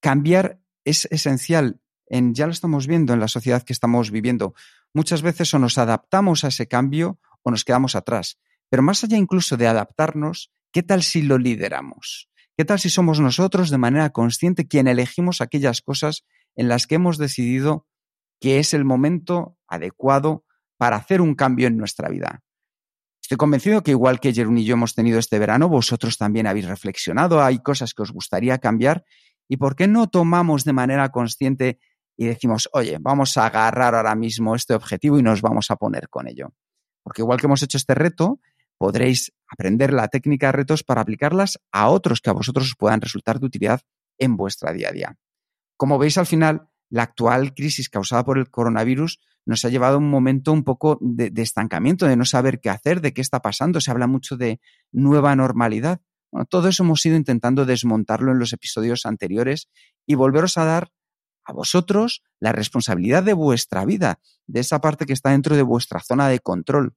cambiar 0.00 0.60
es 0.84 1.06
esencial. 1.10 1.80
En, 2.06 2.34
ya 2.34 2.46
lo 2.46 2.52
estamos 2.52 2.86
viendo 2.86 3.12
en 3.12 3.20
la 3.20 3.28
sociedad 3.28 3.62
que 3.62 3.72
estamos 3.72 4.10
viviendo. 4.10 4.54
Muchas 4.92 5.22
veces 5.22 5.52
o 5.54 5.58
nos 5.58 5.78
adaptamos 5.78 6.44
a 6.44 6.48
ese 6.48 6.68
cambio 6.68 7.18
o 7.42 7.50
nos 7.50 7.64
quedamos 7.64 7.94
atrás. 7.94 8.38
Pero 8.68 8.82
más 8.82 9.04
allá 9.04 9.16
incluso 9.16 9.56
de 9.56 9.66
adaptarnos, 9.66 10.52
¿qué 10.72 10.82
tal 10.82 11.02
si 11.02 11.22
lo 11.22 11.38
lideramos? 11.38 12.28
¿Qué 12.56 12.64
tal 12.64 12.78
si 12.78 12.90
somos 12.90 13.18
nosotros 13.20 13.70
de 13.70 13.78
manera 13.78 14.10
consciente 14.10 14.68
quien 14.68 14.86
elegimos 14.86 15.40
aquellas 15.40 15.80
cosas 15.80 16.24
en 16.54 16.68
las 16.68 16.86
que 16.86 16.96
hemos 16.96 17.16
decidido 17.18 17.86
que 18.40 18.58
es 18.58 18.74
el 18.74 18.84
momento 18.84 19.56
adecuado 19.66 20.44
para 20.76 20.96
hacer 20.96 21.20
un 21.20 21.34
cambio 21.34 21.68
en 21.68 21.78
nuestra 21.78 22.08
vida? 22.08 22.42
Estoy 23.32 23.38
convencido 23.38 23.82
que 23.82 23.92
igual 23.92 24.20
que 24.20 24.34
Jerún 24.34 24.58
y 24.58 24.64
yo 24.66 24.74
hemos 24.74 24.94
tenido 24.94 25.18
este 25.18 25.38
verano, 25.38 25.66
vosotros 25.66 26.18
también 26.18 26.46
habéis 26.46 26.66
reflexionado, 26.66 27.42
hay 27.42 27.60
cosas 27.60 27.94
que 27.94 28.02
os 28.02 28.12
gustaría 28.12 28.58
cambiar 28.58 29.06
y 29.48 29.56
por 29.56 29.74
qué 29.74 29.88
no 29.88 30.06
tomamos 30.10 30.64
de 30.64 30.74
manera 30.74 31.08
consciente 31.08 31.78
y 32.14 32.26
decimos, 32.26 32.68
oye, 32.74 32.98
vamos 33.00 33.38
a 33.38 33.46
agarrar 33.46 33.94
ahora 33.94 34.14
mismo 34.14 34.54
este 34.54 34.74
objetivo 34.74 35.18
y 35.18 35.22
nos 35.22 35.40
vamos 35.40 35.70
a 35.70 35.76
poner 35.76 36.10
con 36.10 36.28
ello. 36.28 36.52
Porque 37.02 37.22
igual 37.22 37.40
que 37.40 37.46
hemos 37.46 37.62
hecho 37.62 37.78
este 37.78 37.94
reto, 37.94 38.38
podréis 38.76 39.32
aprender 39.48 39.94
la 39.94 40.08
técnica 40.08 40.48
de 40.48 40.52
retos 40.52 40.84
para 40.84 41.00
aplicarlas 41.00 41.58
a 41.72 41.88
otros 41.88 42.20
que 42.20 42.28
a 42.28 42.34
vosotros 42.34 42.66
os 42.66 42.76
puedan 42.76 43.00
resultar 43.00 43.40
de 43.40 43.46
utilidad 43.46 43.80
en 44.18 44.36
vuestra 44.36 44.74
día 44.74 44.90
a 44.90 44.92
día. 44.92 45.16
Como 45.78 45.96
veis 45.96 46.18
al 46.18 46.26
final, 46.26 46.68
la 46.92 47.04
actual 47.04 47.54
crisis 47.54 47.88
causada 47.88 48.22
por 48.22 48.36
el 48.36 48.50
coronavirus 48.50 49.18
nos 49.46 49.64
ha 49.64 49.70
llevado 49.70 49.94
a 49.94 49.98
un 49.98 50.10
momento 50.10 50.52
un 50.52 50.62
poco 50.62 50.98
de, 51.00 51.32
estancamiento, 51.36 52.06
de 52.06 52.16
no 52.16 52.26
saber 52.26 52.60
qué 52.60 52.68
hacer, 52.68 53.00
de 53.00 53.14
qué 53.14 53.22
está 53.22 53.40
pasando. 53.40 53.80
Se 53.80 53.90
habla 53.90 54.06
mucho 54.06 54.36
de 54.36 54.60
nueva 54.92 55.34
normalidad. 55.34 56.02
Todo 56.50 56.68
eso 56.68 56.82
hemos 56.82 57.04
ido 57.06 57.16
intentando 57.16 57.64
desmontarlo 57.64 58.30
en 58.30 58.38
los 58.38 58.52
episodios 58.52 59.06
anteriores 59.06 59.70
y 60.06 60.16
volveros 60.16 60.58
a 60.58 60.66
dar 60.66 60.92
a 61.44 61.54
vosotros 61.54 62.22
la 62.40 62.52
responsabilidad 62.52 63.22
de 63.22 63.32
vuestra 63.32 63.86
vida, 63.86 64.20
de 64.46 64.60
esa 64.60 64.82
parte 64.82 65.06
que 65.06 65.14
está 65.14 65.30
dentro 65.30 65.56
de 65.56 65.62
vuestra 65.62 66.00
zona 66.00 66.28
de 66.28 66.40
control, 66.40 66.94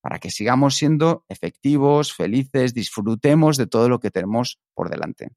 para 0.00 0.18
que 0.18 0.30
sigamos 0.30 0.74
siendo 0.74 1.26
efectivos, 1.28 2.14
felices, 2.14 2.72
disfrutemos 2.72 3.58
de 3.58 3.66
todo 3.66 3.90
lo 3.90 4.00
que 4.00 4.10
tenemos 4.10 4.58
por 4.72 4.88
delante. 4.88 5.28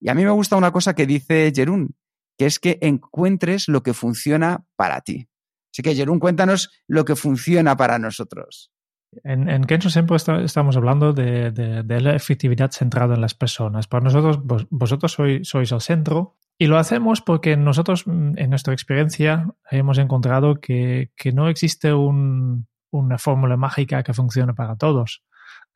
Y 0.00 0.10
a 0.10 0.14
mí 0.14 0.24
me 0.24 0.30
gusta 0.30 0.56
una 0.56 0.72
cosa 0.72 0.94
que 0.94 1.06
dice 1.06 1.52
Jerún, 1.54 1.94
que 2.36 2.46
es 2.46 2.58
que 2.58 2.78
encuentres 2.82 3.68
lo 3.68 3.82
que 3.82 3.94
funciona 3.94 4.64
para 4.76 5.00
ti. 5.00 5.28
Así 5.72 5.82
que, 5.82 5.94
Jerún, 5.94 6.18
cuéntanos 6.18 6.70
lo 6.86 7.04
que 7.04 7.16
funciona 7.16 7.76
para 7.76 7.98
nosotros. 7.98 8.72
En, 9.24 9.48
en 9.48 9.64
Kenzo 9.64 9.90
siempre 9.90 10.16
estamos 10.16 10.76
hablando 10.76 11.12
de, 11.12 11.50
de, 11.50 11.82
de, 11.82 12.00
la 12.00 12.14
efectividad 12.14 12.70
centrada 12.70 13.14
en 13.14 13.20
las 13.20 13.34
personas. 13.34 13.86
Para 13.86 14.04
nosotros, 14.04 14.42
vos, 14.42 14.66
vosotros 14.70 15.12
sois, 15.12 15.72
el 15.72 15.80
centro 15.80 16.36
y 16.58 16.66
lo 16.66 16.78
hacemos 16.78 17.20
porque 17.22 17.56
nosotros, 17.56 18.04
en 18.06 18.50
nuestra 18.50 18.72
experiencia, 18.72 19.48
hemos 19.70 19.98
encontrado 19.98 20.60
que, 20.60 21.10
que 21.16 21.32
no 21.32 21.48
existe 21.48 21.92
un, 21.92 22.66
una 22.90 23.18
fórmula 23.18 23.56
mágica 23.56 24.02
que 24.02 24.14
funcione 24.14 24.54
para 24.54 24.76
todos. 24.76 25.22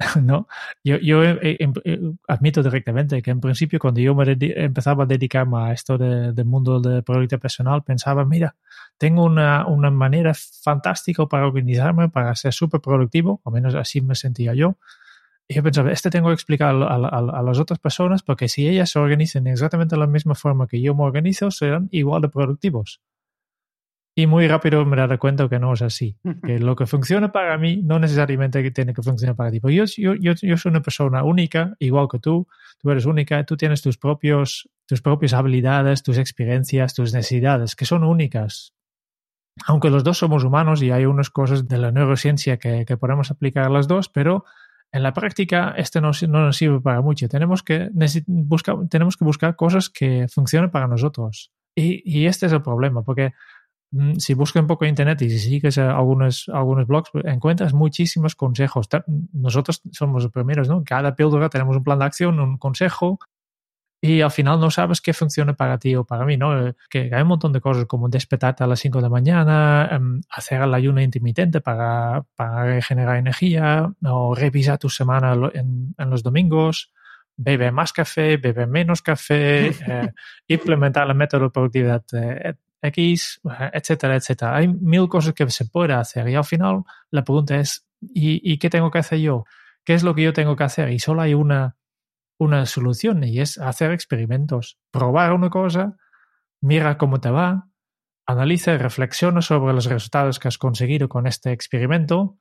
¿no? 0.23 0.49
Yo, 0.83 0.97
yo 0.99 1.23
eh, 1.23 1.57
em, 1.61 1.73
eh, 1.85 2.01
admito 2.27 2.63
directamente 2.63 3.21
que 3.23 3.31
en 3.31 3.41
principio 3.41 3.79
cuando 3.79 4.01
yo 4.01 4.15
me 4.15 4.25
empezaba 4.39 5.05
a 5.05 5.07
dedicarme 5.07 5.59
a 5.59 5.73
esto 5.73 5.99
del 5.99 6.45
mundo 6.47 6.81
de 6.81 7.03
productividad 7.03 7.41
personal, 7.41 7.83
pensaba, 7.83 8.25
mira, 8.25 8.57
tengo 8.97 9.25
una, 9.25 9.67
una 9.67 9.91
manera 9.91 10.33
fantástica 10.35 11.27
para 11.27 11.47
organizarme, 11.47 12.09
para 12.09 12.35
ser 12.35 12.53
súper 12.53 12.81
productivo, 12.81 13.43
al 13.45 13.53
menos 13.53 13.75
así 13.75 14.01
me 14.01 14.15
sentía 14.15 14.55
yo. 14.55 14.79
Y 15.47 15.55
yo 15.55 15.63
pensaba, 15.63 15.91
este 15.91 16.11
tengo 16.11 16.29
que 16.29 16.35
explicar 16.35 16.75
a, 16.77 16.95
a, 16.95 17.43
las 17.43 17.59
otras 17.59 17.81
personas 17.81 18.23
porque 18.23 18.49
si 18.49 18.69
ellas 18.69 18.91
se 18.91 19.01
organizan 19.01 19.49
exactamente 19.49 19.97
de 19.97 20.01
la 20.01 20.07
misma 20.07 20.35
forma 20.35 20.67
que 20.69 20.81
yo 20.81 20.95
me 20.95 21.03
organizo, 21.03 21.51
serán 21.51 21.89
igual 21.91 22.23
de 22.23 22.29
productivos. 22.29 23.01
Y 24.21 24.27
muy 24.27 24.47
rápido 24.49 24.85
me 24.85 24.99
daré 24.99 25.17
cuenta 25.17 25.49
que 25.49 25.59
no 25.59 25.73
es 25.73 25.81
así. 25.81 26.15
Que 26.45 26.59
lo 26.59 26.77
que 26.77 26.85
funciona 26.85 27.33
para 27.33 27.57
mí 27.57 27.81
no 27.83 27.99
necesariamente 27.99 28.71
tiene 28.71 28.93
que 28.93 29.01
funcionar 29.01 29.35
para 29.35 29.51
ti. 29.51 29.61
yo, 29.63 29.85
yo, 29.97 30.15
yo, 30.15 30.35
yo, 30.35 30.57
soy 30.59 30.69
una 30.69 30.83
persona 30.83 31.25
única, 31.25 31.75
igual 31.79 32.07
que 32.07 32.19
tú. 32.19 32.47
Tú 32.79 32.91
eres 32.91 33.07
única, 33.07 33.43
tú 33.45 33.57
tienes 33.57 33.81
tus, 33.81 33.97
propios, 33.97 34.69
tus 34.85 35.01
propias 35.01 35.33
habilidades, 35.33 36.03
tus 36.03 36.19
experiencias, 36.19 36.93
tus 36.93 37.15
necesidades, 37.15 37.75
que 37.75 37.87
son 37.87 38.05
únicas. 38.05 38.75
Aunque 39.65 39.89
los 39.89 40.05
dos 40.05 40.19
somos 40.19 40.45
humanos 40.45 40.83
y 40.83 40.91
hay 40.91 41.07
unas 41.07 41.31
cosas 41.31 41.67
de 41.67 41.79
la 41.79 41.91
neurociencia 41.91 42.59
que, 42.59 42.85
que 42.85 42.99
podemos 42.99 43.31
aplicar 43.31 43.65
a 43.65 43.71
las 43.71 43.89
dos, 43.89 44.11
pero 44.11 44.45
en 44.93 45.03
la 45.03 45.15
práctica 45.15 45.73
esto 45.79 46.03
no, 46.03 46.11
no 46.29 46.45
nos 46.45 46.59
sirve 46.59 46.79
para 46.83 47.01
mucho. 47.01 47.27
Tenemos 47.27 47.63
que, 47.63 47.89
buscar, 48.27 48.77
tenemos 48.91 49.17
que 49.17 49.25
buscar 49.25 49.57
cosas 49.57 49.89
que 49.89 50.27
funcionen 50.29 50.71
para 50.71 50.89
nosotros. 50.89 51.53
Y, 51.75 52.03
y 52.05 52.27
este 52.27 52.45
es 52.45 52.53
el 52.53 52.61
problema, 52.61 53.03
porque 53.03 53.33
si 54.19 54.35
buscas 54.35 54.63
un 54.63 54.67
poco 54.69 54.85
en 54.85 54.91
internet 54.91 55.21
y 55.23 55.31
si 55.31 55.39
sigues 55.39 55.79
algunos, 55.79 56.49
algunos 56.53 56.87
blogs, 56.87 57.11
pues, 57.11 57.25
encuentras 57.25 57.75
muchísimos 57.75 58.35
consejos. 58.35 58.89
Nosotros 59.33 59.83
somos 59.91 60.23
los 60.23 60.33
primeros, 60.33 60.69
¿no? 60.69 60.83
Cada 60.85 61.15
píldora 61.15 61.49
tenemos 61.49 61.77
un 61.77 61.85
plan 61.85 61.99
de 61.99 62.05
acción, 62.05 62.39
un 62.39 62.57
consejo, 62.59 63.19
y 64.03 64.23
al 64.23 64.31
final 64.31 64.59
no 64.61 64.71
sabes 64.71 65.01
qué 65.03 65.13
funciona 65.13 65.55
para 65.55 65.79
ti 65.79 65.95
o 65.95 66.05
para 66.05 66.25
mí, 66.25 66.37
¿no? 66.37 66.69
Eh, 66.69 66.75
que 66.89 67.11
hay 67.13 67.23
un 67.23 67.29
montón 67.29 67.53
de 67.53 67.61
cosas 67.61 67.85
como 67.85 68.09
despertarte 68.09 68.65
a 68.65 68.67
las 68.67 68.81
5 68.81 68.99
de 68.99 69.03
la 69.03 69.09
mañana, 69.11 69.89
em, 69.93 70.23
hacer 70.31 70.63
el 70.63 70.73
ayuno 70.73 71.03
intermitente 71.03 71.61
para, 71.61 72.25
para 72.35 72.65
regenerar 72.65 73.17
energía, 73.17 73.93
o 74.05 74.35
revisar 74.35 74.79
tu 74.79 74.89
semana 74.89 75.35
en, 75.53 75.95
en 75.99 76.11
los 76.11 76.23
domingos, 76.23 76.93
bebe 77.37 77.73
más 77.73 77.93
café, 77.93 78.37
bebe 78.37 78.67
menos 78.67 79.03
café, 79.03 79.69
eh, 79.89 80.13
implementar 80.49 81.09
el 81.09 81.15
método 81.15 81.45
de 81.45 81.51
productividad 81.51 82.05
eh, 82.13 82.55
X, 82.83 83.41
etcétera, 83.73 84.17
etcétera. 84.17 84.57
Hay 84.57 84.69
mil 84.69 85.09
cosas 85.09 85.35
que 85.35 85.49
se 85.51 85.67
puede 85.67 85.93
hacer 85.93 86.29
y 86.29 86.35
al 86.35 86.45
final 86.45 86.83
la 87.11 87.25
pregunta 87.25 87.57
es, 87.59 87.87
¿y, 88.01 88.59
qué 88.59 88.71
tengo 88.71 88.91
que 88.91 88.99
hacer 88.99 89.19
yo? 89.19 89.45
¿Qué 89.85 89.95
es 89.95 90.03
lo 90.03 90.15
que 90.15 90.23
yo 90.23 90.33
tengo 90.33 90.57
que 90.57 90.65
hacer? 90.65 90.91
Y 90.91 90.99
solo 90.99 91.23
hay 91.23 91.35
una, 91.35 91.77
una 92.39 92.67
solución 92.67 93.23
y 93.25 93.41
es 93.41 93.59
hacer 93.59 93.93
experimentos. 93.93 94.79
Probar 94.91 95.33
una 95.33 95.51
cosa, 95.51 95.97
mira 96.61 96.97
cómo 96.97 97.21
te 97.21 97.31
va, 97.31 97.69
analiza 98.27 98.73
y 98.73 98.79
reflexiona 98.79 99.43
sobre 99.43 99.75
los 99.75 99.87
resultados 99.87 100.39
que 100.39 100.49
has 100.49 100.59
conseguido 100.59 101.09
con 101.09 101.27
este 101.27 101.53
experimento 101.53 102.39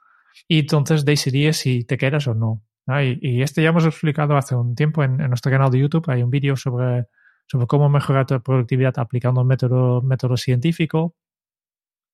y 0.47 0.59
entonces 0.59 1.03
decidir 1.05 1.53
si 1.53 1.83
te 1.83 1.97
quedas 1.97 2.27
o 2.27 2.33
no. 2.33 2.63
Y, 3.01 3.19
y, 3.21 3.41
este 3.43 3.61
ya 3.61 3.69
hemos 3.69 3.85
explicado 3.85 4.35
hace 4.35 4.55
un 4.55 4.73
tiempo 4.73 5.03
en, 5.03 5.21
en 5.21 5.29
nuestro 5.29 5.51
canal 5.51 5.69
de 5.69 5.79
YouTube. 5.79 6.09
Hay 6.09 6.23
un 6.23 6.31
vídeo 6.31 6.55
sobre 6.55 7.05
sobre 7.49 7.65
cómo 7.67 7.89
mejorar 7.89 8.27
tu 8.27 8.39
productividad 8.41 8.93
aplicando 8.99 9.41
un 9.41 9.47
método, 9.47 10.01
método 10.01 10.37
científico, 10.37 11.15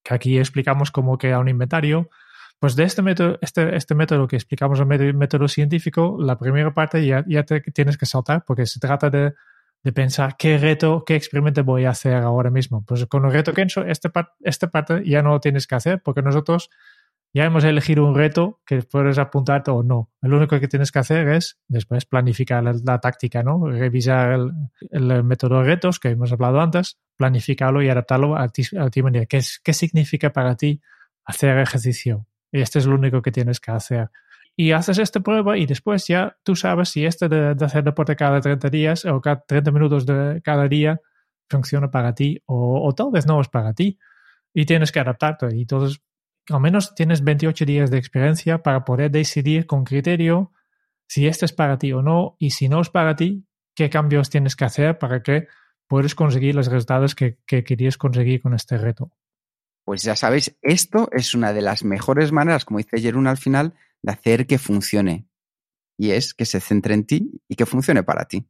que 0.03 0.13
aquí 0.13 0.37
explicamos 0.37 0.91
cómo 0.91 1.17
crear 1.17 1.41
un 1.41 1.49
inventario. 1.49 2.09
Pues 2.57 2.77
de 2.77 2.83
este 2.83 3.01
método, 3.01 3.37
este, 3.41 3.75
este 3.75 3.95
método 3.95 4.27
que 4.27 4.37
explicamos 4.37 4.79
el 4.79 5.13
método, 5.13 5.47
científico, 5.49 6.17
la 6.19 6.37
primera 6.37 6.73
parte 6.73 7.05
ya, 7.05 7.25
ya 7.27 7.43
te 7.43 7.59
tienes 7.59 7.97
que 7.97 8.05
saltar 8.05 8.45
porque 8.45 8.65
se 8.65 8.79
trata 8.79 9.09
de, 9.09 9.33
de, 9.83 9.91
pensar 9.91 10.37
qué 10.37 10.57
reto, 10.57 11.03
qué 11.05 11.15
experimento 11.15 11.65
voy 11.65 11.83
a 11.83 11.89
hacer 11.89 12.13
ahora 12.13 12.49
mismo. 12.49 12.85
Pues 12.85 13.05
con 13.07 13.25
el 13.25 13.33
reto 13.33 13.53
Kenso, 13.53 13.83
este, 13.83 14.09
esta 14.39 14.69
parte 14.69 15.03
ya 15.05 15.21
no 15.21 15.31
lo 15.31 15.41
tienes 15.41 15.67
que 15.67 15.75
hacer 15.75 16.01
porque 16.01 16.21
nosotros 16.21 16.69
ya 17.35 17.43
hemos 17.43 17.65
elegido 17.65 18.05
un 18.05 18.15
reto 18.15 18.61
que 18.65 18.81
puedes 18.81 19.17
apuntarte 19.17 19.69
o 19.69 19.83
no. 19.83 20.09
Lo 20.21 20.37
único 20.37 20.57
que 20.57 20.69
tienes 20.69 20.93
que 20.93 20.99
hacer 20.99 21.27
es 21.27 21.59
después 21.67 22.05
planificar 22.05 22.63
la, 22.63 22.99
táctica, 23.01 23.43
¿no? 23.43 23.67
Revisar 23.67 24.39
el, 24.89 25.23
método 25.25 25.59
de 25.59 25.65
retos 25.65 25.99
que 25.99 26.11
hemos 26.11 26.31
hablado 26.31 26.61
antes, 26.61 26.97
planificarlo 27.17 27.83
y 27.83 27.89
adaptarlo 27.89 28.37
a 28.37 28.47
ti, 28.47 28.63
a 28.79 28.89
ti 28.89 29.03
manera. 29.03 29.25
¿Qué, 29.25 29.41
¿Qué 29.61 29.73
significa 29.73 30.31
para 30.31 30.55
ti 30.55 30.81
hacer 31.25 31.57
ejercicio? 31.57 32.25
Este 32.53 32.79
es 32.79 32.85
lo 32.85 32.95
único 32.95 33.21
que 33.21 33.33
tienes 33.33 33.59
que 33.59 33.71
hacer. 33.71 34.11
Y 34.55 34.71
haces 34.71 34.97
esta 34.97 35.19
prueba 35.19 35.57
y 35.57 35.65
después 35.65 36.07
ya 36.07 36.37
tú 36.41 36.55
sabes 36.55 36.87
si 36.87 37.05
este 37.05 37.27
de, 37.27 37.53
hacer 37.65 37.83
deporte 37.83 38.15
cada 38.15 38.39
30 38.39 38.69
días 38.69 39.03
o 39.03 39.19
cada 39.19 39.43
30 39.45 39.71
minutos 39.71 40.05
de 40.05 40.41
cada 40.41 40.69
día 40.69 41.01
funciona 41.49 41.91
para 41.91 42.15
ti 42.15 42.41
o, 42.45 42.87
o 42.87 42.95
tal 42.95 43.11
vez 43.11 43.27
no 43.27 43.41
es 43.41 43.49
para 43.49 43.73
ti 43.73 43.99
y 44.53 44.63
tienes 44.63 44.93
que 44.93 45.01
adaptarte. 45.01 45.53
Y 45.53 45.63
entonces 45.63 45.99
al 46.49 46.59
menos 46.59 46.95
tienes 46.95 47.23
28 47.23 47.65
días 47.65 47.91
de 47.91 47.97
experiencia 47.97 48.63
para 48.63 48.85
poder 48.85 49.11
decidir 49.11 49.65
con 49.65 49.83
criterio 49.83 50.51
si 51.07 51.27
este 51.27 51.45
es 51.45 51.53
para 51.53 51.77
ti 51.77 51.93
o 51.93 52.01
no 52.01 52.35
y 52.39 52.51
si 52.51 52.69
no 52.69 52.81
es 52.81 52.89
para 52.89 53.15
ti, 53.15 53.45
qué 53.75 53.89
cambios 53.89 54.29
tienes 54.29 54.55
que 54.55 54.65
hacer 54.65 54.97
para 54.97 55.21
que 55.21 55.47
puedas 55.87 56.15
conseguir 56.15 56.55
los 56.55 56.67
resultados 56.67 57.15
que, 57.15 57.37
que 57.45 57.63
querías 57.63 57.97
conseguir 57.97 58.41
con 58.41 58.53
este 58.53 58.77
reto. 58.77 59.11
Pues 59.83 60.01
ya 60.01 60.15
sabéis, 60.15 60.57
esto 60.61 61.09
es 61.11 61.35
una 61.35 61.53
de 61.53 61.61
las 61.61 61.83
mejores 61.83 62.31
maneras, 62.31 62.65
como 62.65 62.79
dice 62.79 62.99
Jerún 62.99 63.27
al 63.27 63.37
final, 63.37 63.75
de 64.01 64.13
hacer 64.13 64.47
que 64.47 64.57
funcione. 64.57 65.27
Y 65.97 66.11
es 66.11 66.33
que 66.33 66.45
se 66.45 66.59
centre 66.59 66.95
en 66.95 67.05
ti 67.05 67.31
y 67.47 67.55
que 67.55 67.67
funcione 67.67 68.03
para 68.03 68.25
ti. 68.25 68.47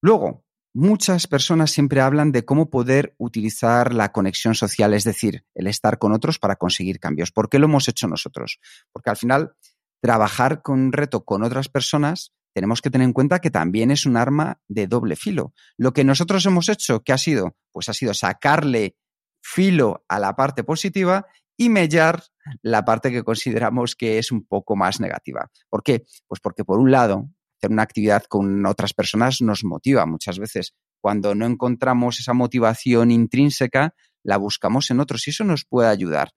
Luego, 0.00 0.44
Muchas 0.74 1.26
personas 1.26 1.70
siempre 1.70 2.00
hablan 2.00 2.32
de 2.32 2.46
cómo 2.46 2.70
poder 2.70 3.14
utilizar 3.18 3.92
la 3.92 4.10
conexión 4.10 4.54
social, 4.54 4.94
es 4.94 5.04
decir, 5.04 5.44
el 5.54 5.66
estar 5.66 5.98
con 5.98 6.12
otros 6.12 6.38
para 6.38 6.56
conseguir 6.56 6.98
cambios. 6.98 7.30
¿Por 7.30 7.50
qué 7.50 7.58
lo 7.58 7.66
hemos 7.66 7.88
hecho 7.88 8.08
nosotros? 8.08 8.58
Porque 8.90 9.10
al 9.10 9.18
final, 9.18 9.52
trabajar 10.00 10.62
con 10.62 10.80
un 10.80 10.92
reto 10.92 11.26
con 11.26 11.42
otras 11.42 11.68
personas, 11.68 12.32
tenemos 12.54 12.80
que 12.80 12.88
tener 12.88 13.04
en 13.04 13.12
cuenta 13.12 13.40
que 13.40 13.50
también 13.50 13.90
es 13.90 14.06
un 14.06 14.16
arma 14.16 14.60
de 14.66 14.86
doble 14.86 15.14
filo. 15.16 15.52
Lo 15.76 15.92
que 15.92 16.04
nosotros 16.04 16.46
hemos 16.46 16.70
hecho, 16.70 17.02
¿qué 17.02 17.12
ha 17.12 17.18
sido? 17.18 17.54
Pues 17.70 17.90
ha 17.90 17.92
sido 17.92 18.14
sacarle 18.14 18.96
filo 19.42 20.04
a 20.08 20.18
la 20.18 20.36
parte 20.36 20.64
positiva 20.64 21.26
y 21.56 21.68
mellar 21.68 22.22
la 22.62 22.84
parte 22.84 23.10
que 23.10 23.22
consideramos 23.22 23.94
que 23.94 24.18
es 24.18 24.32
un 24.32 24.46
poco 24.46 24.74
más 24.74 25.00
negativa. 25.00 25.50
¿Por 25.68 25.82
qué? 25.82 26.04
Pues 26.26 26.40
porque 26.40 26.64
por 26.64 26.78
un 26.78 26.90
lado 26.90 27.28
hacer 27.62 27.72
una 27.72 27.82
actividad 27.82 28.24
con 28.24 28.66
otras 28.66 28.92
personas 28.92 29.40
nos 29.40 29.62
motiva 29.62 30.04
muchas 30.04 30.40
veces. 30.40 30.74
Cuando 31.00 31.34
no 31.36 31.46
encontramos 31.46 32.18
esa 32.18 32.32
motivación 32.32 33.12
intrínseca, 33.12 33.94
la 34.24 34.36
buscamos 34.36 34.90
en 34.90 34.98
otros 34.98 35.26
y 35.26 35.30
eso 35.30 35.44
nos 35.44 35.64
puede 35.64 35.88
ayudar. 35.88 36.30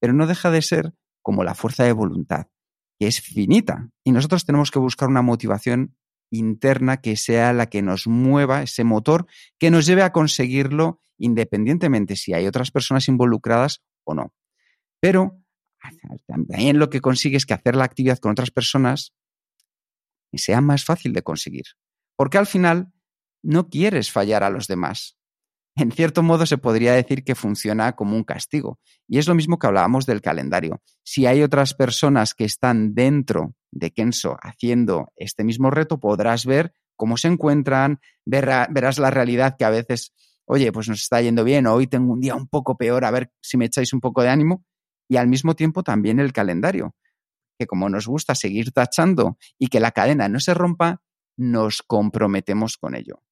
Pero 0.00 0.12
no 0.12 0.28
deja 0.28 0.52
de 0.52 0.62
ser 0.62 0.94
como 1.20 1.42
la 1.42 1.56
fuerza 1.56 1.82
de 1.82 1.92
voluntad, 1.92 2.46
que 2.98 3.08
es 3.08 3.20
finita. 3.20 3.90
Y 4.04 4.12
nosotros 4.12 4.44
tenemos 4.44 4.70
que 4.70 4.78
buscar 4.78 5.08
una 5.08 5.22
motivación 5.22 5.96
interna 6.30 6.98
que 6.98 7.16
sea 7.16 7.52
la 7.52 7.66
que 7.66 7.82
nos 7.82 8.06
mueva, 8.06 8.62
ese 8.62 8.84
motor 8.84 9.26
que 9.58 9.70
nos 9.70 9.84
lleve 9.86 10.02
a 10.02 10.12
conseguirlo 10.12 11.00
independientemente 11.16 12.14
si 12.14 12.34
hay 12.34 12.46
otras 12.46 12.70
personas 12.70 13.08
involucradas 13.08 13.82
o 14.04 14.14
no. 14.14 14.32
Pero 15.00 15.42
también 16.26 16.78
lo 16.78 16.90
que 16.90 17.00
consigue 17.00 17.36
es 17.36 17.46
que 17.46 17.54
hacer 17.54 17.74
la 17.74 17.84
actividad 17.84 18.18
con 18.18 18.30
otras 18.30 18.52
personas 18.52 19.12
y 20.30 20.38
sea 20.38 20.60
más 20.60 20.84
fácil 20.84 21.12
de 21.12 21.22
conseguir. 21.22 21.64
Porque 22.16 22.38
al 22.38 22.46
final 22.46 22.92
no 23.42 23.68
quieres 23.68 24.10
fallar 24.10 24.42
a 24.42 24.50
los 24.50 24.66
demás. 24.66 25.16
En 25.76 25.92
cierto 25.92 26.24
modo 26.24 26.44
se 26.44 26.58
podría 26.58 26.92
decir 26.92 27.22
que 27.22 27.36
funciona 27.36 27.94
como 27.94 28.16
un 28.16 28.24
castigo. 28.24 28.80
Y 29.06 29.18
es 29.18 29.28
lo 29.28 29.36
mismo 29.36 29.60
que 29.60 29.68
hablábamos 29.68 30.06
del 30.06 30.20
calendario. 30.20 30.82
Si 31.04 31.26
hay 31.26 31.42
otras 31.42 31.72
personas 31.72 32.34
que 32.34 32.44
están 32.44 32.94
dentro 32.94 33.54
de 33.70 33.92
Kenso 33.92 34.36
haciendo 34.42 35.12
este 35.14 35.44
mismo 35.44 35.70
reto, 35.70 36.00
podrás 36.00 36.46
ver 36.46 36.72
cómo 36.96 37.16
se 37.16 37.28
encuentran, 37.28 38.00
verás 38.24 38.98
la 38.98 39.10
realidad 39.10 39.54
que 39.56 39.64
a 39.64 39.70
veces, 39.70 40.12
oye, 40.46 40.72
pues 40.72 40.88
nos 40.88 41.00
está 41.00 41.22
yendo 41.22 41.44
bien, 41.44 41.68
hoy 41.68 41.86
tengo 41.86 42.12
un 42.12 42.20
día 42.20 42.34
un 42.34 42.48
poco 42.48 42.76
peor, 42.76 43.04
a 43.04 43.12
ver 43.12 43.30
si 43.40 43.56
me 43.56 43.66
echáis 43.66 43.92
un 43.92 44.00
poco 44.00 44.22
de 44.22 44.30
ánimo. 44.30 44.64
Y 45.08 45.16
al 45.16 45.28
mismo 45.28 45.54
tiempo 45.54 45.84
también 45.84 46.18
el 46.18 46.32
calendario 46.32 46.96
que 47.58 47.66
como 47.66 47.88
nos 47.88 48.06
gusta 48.06 48.34
seguir 48.34 48.72
tachando 48.72 49.38
y 49.58 49.68
que 49.68 49.80
la 49.80 49.90
cadena 49.90 50.28
no 50.28 50.40
se 50.40 50.54
rompa, 50.54 51.02
nos 51.36 51.82
comprometemos 51.82 52.76
con 52.76 52.94
ello. 52.94 53.22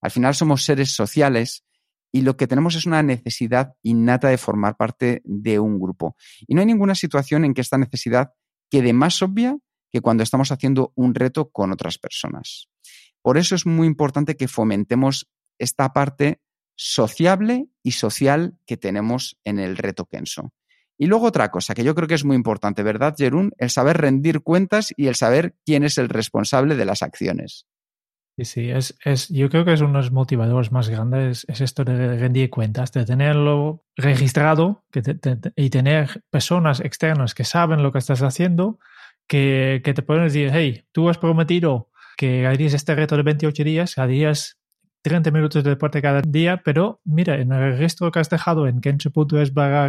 Al 0.00 0.10
final 0.10 0.34
somos 0.34 0.64
seres 0.64 0.94
sociales 0.94 1.64
y 2.12 2.22
lo 2.22 2.36
que 2.36 2.46
tenemos 2.46 2.76
es 2.76 2.86
una 2.86 3.02
necesidad 3.02 3.74
innata 3.82 4.28
de 4.28 4.38
formar 4.38 4.76
parte 4.76 5.22
de 5.24 5.58
un 5.58 5.80
grupo. 5.80 6.16
Y 6.46 6.54
no 6.54 6.60
hay 6.60 6.66
ninguna 6.66 6.94
situación 6.94 7.44
en 7.44 7.54
que 7.54 7.60
esta 7.60 7.78
necesidad 7.78 8.32
quede 8.70 8.92
más 8.92 9.20
obvia 9.22 9.56
que 9.90 10.00
cuando 10.00 10.22
estamos 10.22 10.52
haciendo 10.52 10.92
un 10.94 11.14
reto 11.14 11.50
con 11.50 11.72
otras 11.72 11.98
personas. 11.98 12.68
Por 13.22 13.38
eso 13.38 13.54
es 13.54 13.66
muy 13.66 13.86
importante 13.86 14.36
que 14.36 14.48
fomentemos 14.48 15.28
esta 15.58 15.92
parte 15.92 16.40
sociable 16.76 17.68
y 17.82 17.92
social 17.92 18.58
que 18.66 18.76
tenemos 18.76 19.38
en 19.44 19.58
el 19.58 19.76
reto 19.76 20.06
Kenso. 20.06 20.52
Y 20.96 21.06
luego 21.06 21.26
otra 21.26 21.50
cosa 21.50 21.74
que 21.74 21.84
yo 21.84 21.94
creo 21.94 22.06
que 22.06 22.14
es 22.14 22.24
muy 22.24 22.36
importante, 22.36 22.82
¿verdad, 22.82 23.14
Jerún? 23.16 23.52
El 23.58 23.70
saber 23.70 23.98
rendir 23.98 24.42
cuentas 24.42 24.92
y 24.96 25.08
el 25.08 25.16
saber 25.16 25.54
quién 25.64 25.84
es 25.84 25.98
el 25.98 26.08
responsable 26.08 26.76
de 26.76 26.84
las 26.84 27.02
acciones. 27.02 27.66
Sí, 28.36 28.44
sí, 28.44 28.70
es, 28.70 28.96
es, 29.04 29.28
yo 29.28 29.48
creo 29.48 29.64
que 29.64 29.72
es 29.72 29.80
uno 29.80 29.92
de 29.92 29.98
los 29.98 30.10
motivadores 30.10 30.72
más 30.72 30.88
grandes, 30.88 31.46
es 31.48 31.60
esto 31.60 31.84
de 31.84 32.18
rendir 32.18 32.50
cuentas, 32.50 32.90
de 32.90 33.04
tenerlo 33.04 33.84
registrado 33.96 34.84
y 35.54 35.70
tener 35.70 36.24
personas 36.30 36.80
externas 36.80 37.34
que 37.34 37.44
saben 37.44 37.84
lo 37.84 37.92
que 37.92 37.98
estás 37.98 38.22
haciendo, 38.22 38.80
que, 39.28 39.82
que 39.84 39.94
te 39.94 40.02
pueden 40.02 40.24
decir, 40.24 40.50
hey, 40.52 40.84
tú 40.90 41.08
has 41.08 41.18
prometido 41.18 41.90
que 42.16 42.46
harías 42.46 42.74
este 42.74 42.96
reto 42.96 43.16
de 43.16 43.22
28 43.22 43.62
días, 43.62 43.98
harías 43.98 44.58
30 45.02 45.30
minutos 45.30 45.62
de 45.62 45.70
deporte 45.70 46.02
cada 46.02 46.20
día, 46.22 46.62
pero 46.64 47.00
mira, 47.04 47.36
en 47.36 47.52
el 47.52 47.72
registro 47.72 48.10
que 48.10 48.18
has 48.18 48.30
dejado 48.30 48.66
en 48.66 48.80
kencho.es 48.80 49.54
barra 49.54 49.86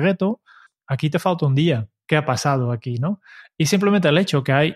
aquí 0.88 1.10
te 1.10 1.20
falta 1.20 1.46
un 1.46 1.56
día. 1.56 1.88
¿Qué 2.08 2.18
ha 2.18 2.26
pasado 2.26 2.72
aquí, 2.72 2.98
no? 3.00 3.20
Y 3.58 3.66
simplemente 3.66 4.08
el 4.08 4.18
hecho 4.18 4.44
que 4.44 4.52
hay 4.52 4.76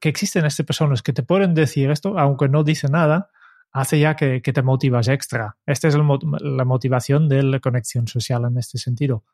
que 0.00 0.08
existen 0.08 0.46
estas 0.46 0.64
personas 0.64 1.02
que 1.02 1.12
te 1.12 1.22
pueden 1.22 1.52
decir 1.54 1.90
esto, 1.90 2.16
aunque 2.18 2.48
no 2.48 2.62
dicen 2.62 2.92
nada, 2.92 3.30
hace 3.72 3.98
ya 3.98 4.16
que, 4.16 4.40
te 4.40 4.62
motivas 4.62 5.08
extra. 5.08 5.56
Esta 5.66 5.88
es 5.88 5.96
la 5.96 6.64
motivación 6.64 7.28
de 7.28 7.42
la 7.42 7.60
conexión 7.60 8.06
social 8.06 8.44
en 8.44 8.58
este 8.58 8.78
sentido. 8.78 9.24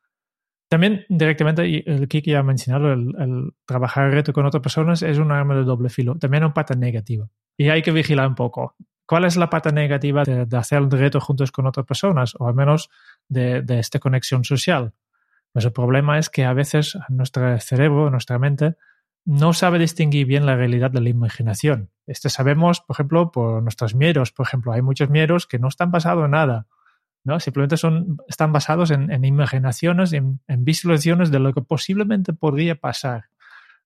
También 0.68 1.04
directamente, 1.08 1.84
el 1.86 2.08
Kiki 2.08 2.32
ya 2.32 2.40
ha 2.40 2.42
mencionado, 2.42 2.92
el, 2.92 3.52
trabajar 3.66 4.06
el 4.06 4.12
reto 4.12 4.32
con 4.32 4.46
otras 4.46 4.62
personas 4.62 5.02
es 5.02 5.18
un 5.18 5.30
arma 5.30 5.54
de 5.54 5.64
doble 5.64 5.90
filo, 5.90 6.16
también 6.16 6.42
una 6.42 6.54
pata 6.54 6.74
negativa. 6.74 7.28
Y 7.56 7.68
hay 7.68 7.82
que 7.82 7.92
vigilar 7.92 8.28
un 8.28 8.34
poco. 8.34 8.74
¿Cuál 9.06 9.24
es 9.24 9.36
la 9.36 9.48
pata 9.48 9.70
negativa 9.70 10.24
de, 10.24 10.46
hacer 10.56 10.78
el 10.78 10.90
reto 10.90 11.20
juntos 11.20 11.52
con 11.52 11.66
otras 11.66 11.86
personas? 11.86 12.34
O 12.38 12.48
al 12.48 12.54
menos 12.54 12.90
de 13.28 13.64
esta 13.78 14.00
conexión 14.00 14.44
social. 14.44 14.92
El 15.64 15.72
problema 15.72 16.18
es 16.18 16.28
que 16.28 16.44
a 16.44 16.52
veces 16.52 16.98
nuestro 17.08 17.58
cerebro, 17.60 18.10
nuestra 18.10 18.38
mente, 18.38 18.76
no 19.24 19.52
sabe 19.52 19.78
distinguir 19.78 20.26
bien 20.26 20.46
la 20.46 20.54
realidad 20.54 20.90
de 20.90 21.00
la 21.00 21.08
imaginación. 21.08 21.90
Este 22.06 22.28
sabemos, 22.28 22.80
por 22.80 22.94
ejemplo, 22.94 23.32
por 23.32 23.62
nuestros 23.62 23.94
miedos. 23.94 24.32
Por 24.32 24.46
ejemplo, 24.46 24.72
hay 24.72 24.82
muchos 24.82 25.10
miedos 25.10 25.46
que 25.46 25.58
no 25.58 25.68
están 25.68 25.90
basados 25.90 26.26
en 26.26 26.32
nada. 26.32 26.66
¿no? 27.24 27.40
Simplemente 27.40 27.76
son, 27.76 28.18
están 28.28 28.52
basados 28.52 28.92
en, 28.92 29.24
imaginaciones, 29.24 30.12
en, 30.12 30.40
visualizaciones 30.46 31.32
de 31.32 31.40
lo 31.40 31.52
que 31.52 31.62
posiblemente 31.62 32.32
podría 32.32 32.76
pasar. 32.76 33.24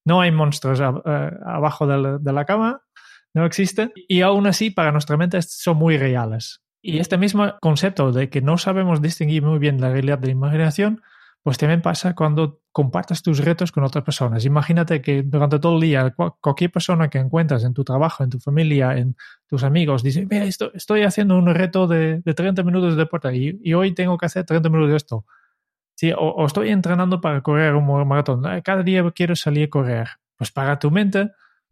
No 0.05 0.21
hay 0.21 0.31
monstruos 0.31 0.81
abajo 0.81 1.87
de 1.87 2.33
la, 2.33 2.45
cama, 2.45 2.83
no 3.33 3.47
existen. 3.47 3.93
Y 4.09 4.21
aún 4.21 4.47
así, 4.47 4.71
para 4.71 4.93
nuestra 4.93 5.17
mente 5.17 5.41
son 5.41 5.79
muy 5.79 5.97
reales. 5.97 6.61
Y 6.83 6.99
este 6.99 7.17
mismo 7.17 7.55
concepto 7.61 8.13
de 8.13 8.29
que 8.29 8.43
no 8.43 8.59
sabemos 8.59 9.01
distinguir 9.01 9.43
muy 9.43 9.59
bien 9.59 9.81
la 9.81 9.91
realidad 9.91 10.19
de 10.19 10.29
la 10.29 10.33
imaginación 10.33 11.03
pues 11.43 11.57
también 11.57 11.81
pasa 11.81 12.15
cuando 12.15 12.61
compartes 12.71 13.23
tus 13.23 13.39
retos 13.39 13.73
con 13.73 13.83
otras 13.83 14.05
personas. 14.05 14.45
Imagínate 14.45 15.01
que 15.01 15.23
durante 15.23 15.59
todo 15.59 15.75
el 15.77 15.81
día 15.81 16.15
cualquier 16.41 16.71
persona 16.71 17.09
que 17.09 17.19
encuentras 17.19 17.65
en 17.65 17.73
tu 17.73 17.83
trabajo, 17.83 18.23
en 18.23 18.31
tu 18.31 18.39
familia, 18.39 18.97
en 18.97 19.17
tus 19.49 19.65
amigos, 19.65 20.03
dice, 20.03 20.27
mira, 20.29 20.45
esto, 20.45 20.71
estoy 20.75 21.03
haciendo 21.03 21.39
un 21.39 21.47
reto 21.47 21.87
de, 21.87 22.21
de 22.21 22.35
30 22.35 22.63
minutos 22.63 22.95
de 22.95 22.99
deporte 22.99 23.35
y, 23.35 23.75
hoy 23.75 23.95
tengo 23.95 24.19
que 24.19 24.27
hacer 24.27 24.45
30 24.45 24.69
minutos 24.69 24.91
de 24.91 24.97
esto. 24.97 25.25
Sí, 25.95 26.13
o, 26.17 26.45
estoy 26.47 26.71
entrenando 26.71 27.21
para 27.21 27.43
correr 27.43 27.75
un 27.75 28.09
maratón. 28.09 28.43
Cada 28.63 28.83
día 28.83 29.05
quiero 29.15 29.35
salir 29.37 29.65
a 29.65 29.71
correr. 29.71 30.09
Pues 30.37 30.51
para 30.51 30.79
tu 30.79 30.91
mente, 30.91 31.31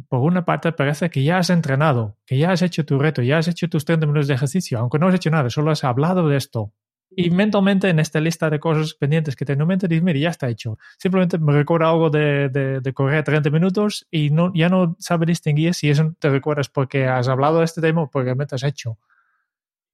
por 0.09 0.20
una 0.20 0.44
parte 0.44 0.72
parece 0.72 1.11
que 1.11 1.22
ya 1.24 1.38
has 1.38 1.50
entrenado, 1.50 2.16
que 2.26 2.38
ya 2.38 2.52
has 2.52 2.62
hecho 2.62 2.85
tu 2.85 2.98
reto, 2.98 3.22
ya 3.22 3.38
has 3.38 3.48
hecho 3.48 3.68
tus 3.68 3.85
30 3.85 4.07
minutos 4.07 4.28
de 4.28 4.35
ejercicio, 4.35 4.78
aunque 4.78 4.98
no 4.98 5.09
has 5.09 5.14
hecho 5.14 5.31
nada, 5.31 5.50
solo 5.50 5.70
has 5.70 5.85
hablado 5.85 6.28
de 6.28 6.37
esto. 6.37 6.72
Y 7.11 7.31
mentalmente 7.31 7.88
en 7.88 7.99
esta 7.99 8.21
lista 8.21 8.51
de 8.51 8.61
cosas 8.61 8.94
pendientes 8.94 9.35
que 9.35 9.44
tengo 9.44 9.62
en 9.62 9.68
mente, 9.68 9.88
dices, 9.88 10.03
mira, 10.03 10.18
ya 10.18 10.29
está 10.31 10.49
hecho. 10.49 10.79
Simplemente 10.99 11.38
me 11.38 11.53
recuerda 11.53 11.88
algo 11.88 12.11
de, 12.11 12.49
de, 12.49 12.92
correr 12.92 13.25
30 13.25 13.51
minutos 13.51 14.07
y 14.11 14.31
no, 14.31 14.53
ya 14.55 14.68
no 14.68 14.94
sabe 14.99 15.27
distinguir 15.27 15.75
si 15.75 15.88
eso 15.88 16.14
te 16.18 16.29
recuerdas 16.29 16.68
porque 16.68 17.07
has 17.07 17.29
hablado 17.29 17.59
de 17.59 17.64
este 17.64 17.81
tema 17.81 18.03
o 18.03 18.11
porque 18.11 18.27
realmente 18.27 18.55
has 18.55 18.62
hecho. 18.62 18.99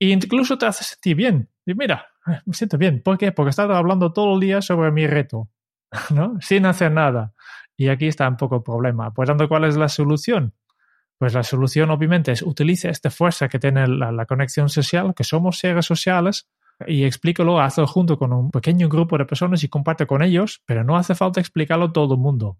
E 0.00 0.08
incluso 0.08 0.58
te 0.58 0.66
hace 0.66 0.82
sentir 0.84 1.16
bien. 1.16 1.48
Y 1.64 1.74
mira, 1.74 2.06
me 2.44 2.54
siento 2.54 2.78
bien. 2.78 3.00
¿Por 3.02 3.16
qué? 3.16 3.32
Porque 3.32 3.48
he 3.48 3.50
estado 3.50 3.74
hablando 3.74 4.12
todo 4.12 4.34
el 4.34 4.40
día 4.40 4.60
sobre 4.60 4.90
mi 4.90 5.06
reto, 5.06 5.48
¿no? 6.10 6.36
Sin 6.40 6.66
hacer 6.66 6.92
nada. 6.92 7.32
Y 7.76 7.88
aquí 7.88 8.06
está 8.06 8.28
un 8.28 8.36
poco 8.36 8.56
el 8.56 8.62
problema. 8.62 9.12
Por 9.12 9.26
tanto, 9.26 9.48
¿cuál 9.48 9.64
es 9.64 9.76
la 9.76 9.88
solución? 9.88 10.54
Pues 11.18 11.32
la 11.32 11.42
solución, 11.42 11.90
obviamente, 11.90 12.32
es 12.32 12.42
utilice 12.42 12.90
esta 12.90 13.10
fuerza 13.10 13.48
que 13.48 13.58
tiene 13.58 13.86
la, 13.86 14.10
la 14.10 14.26
conexión 14.26 14.68
social, 14.68 15.14
que 15.14 15.24
somos 15.24 15.58
seres 15.58 15.86
sociales, 15.86 16.48
y 16.86 17.04
explícalo, 17.04 17.60
hazlo 17.60 17.86
junto 17.86 18.18
con 18.18 18.32
un 18.32 18.50
pequeño 18.50 18.88
grupo 18.88 19.16
de 19.18 19.24
personas 19.24 19.62
y 19.62 19.68
comparte 19.68 20.06
con 20.06 20.22
ellos, 20.22 20.62
pero 20.66 20.84
no 20.84 20.96
hace 20.96 21.14
falta 21.14 21.40
explicarlo 21.40 21.86
a 21.86 21.92
todo 21.92 22.14
el 22.14 22.20
mundo. 22.20 22.58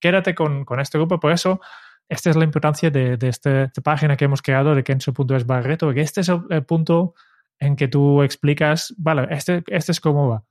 Quédate 0.00 0.34
con, 0.34 0.64
con 0.64 0.80
este 0.80 0.98
grupo, 0.98 1.18
por 1.18 1.32
eso 1.32 1.60
esta 2.08 2.30
es 2.30 2.36
la 2.36 2.44
importancia 2.44 2.90
de, 2.90 3.16
de 3.16 3.28
este, 3.28 3.64
esta, 3.64 3.82
página 3.82 4.16
que 4.16 4.24
hemos 4.24 4.42
creado 4.42 4.74
de 4.74 4.84
kenso.es 4.84 5.46
barreto, 5.46 5.92
que 5.92 6.00
este 6.00 6.22
es 6.22 6.28
el, 6.28 6.64
punto 6.64 7.14
en 7.58 7.76
que 7.76 7.88
tú 7.88 8.22
explicas, 8.22 8.94
vale, 8.96 9.26
este, 9.30 9.62
este 9.66 9.92
es 9.92 10.00
cómo 10.00 10.28
va. 10.28 10.44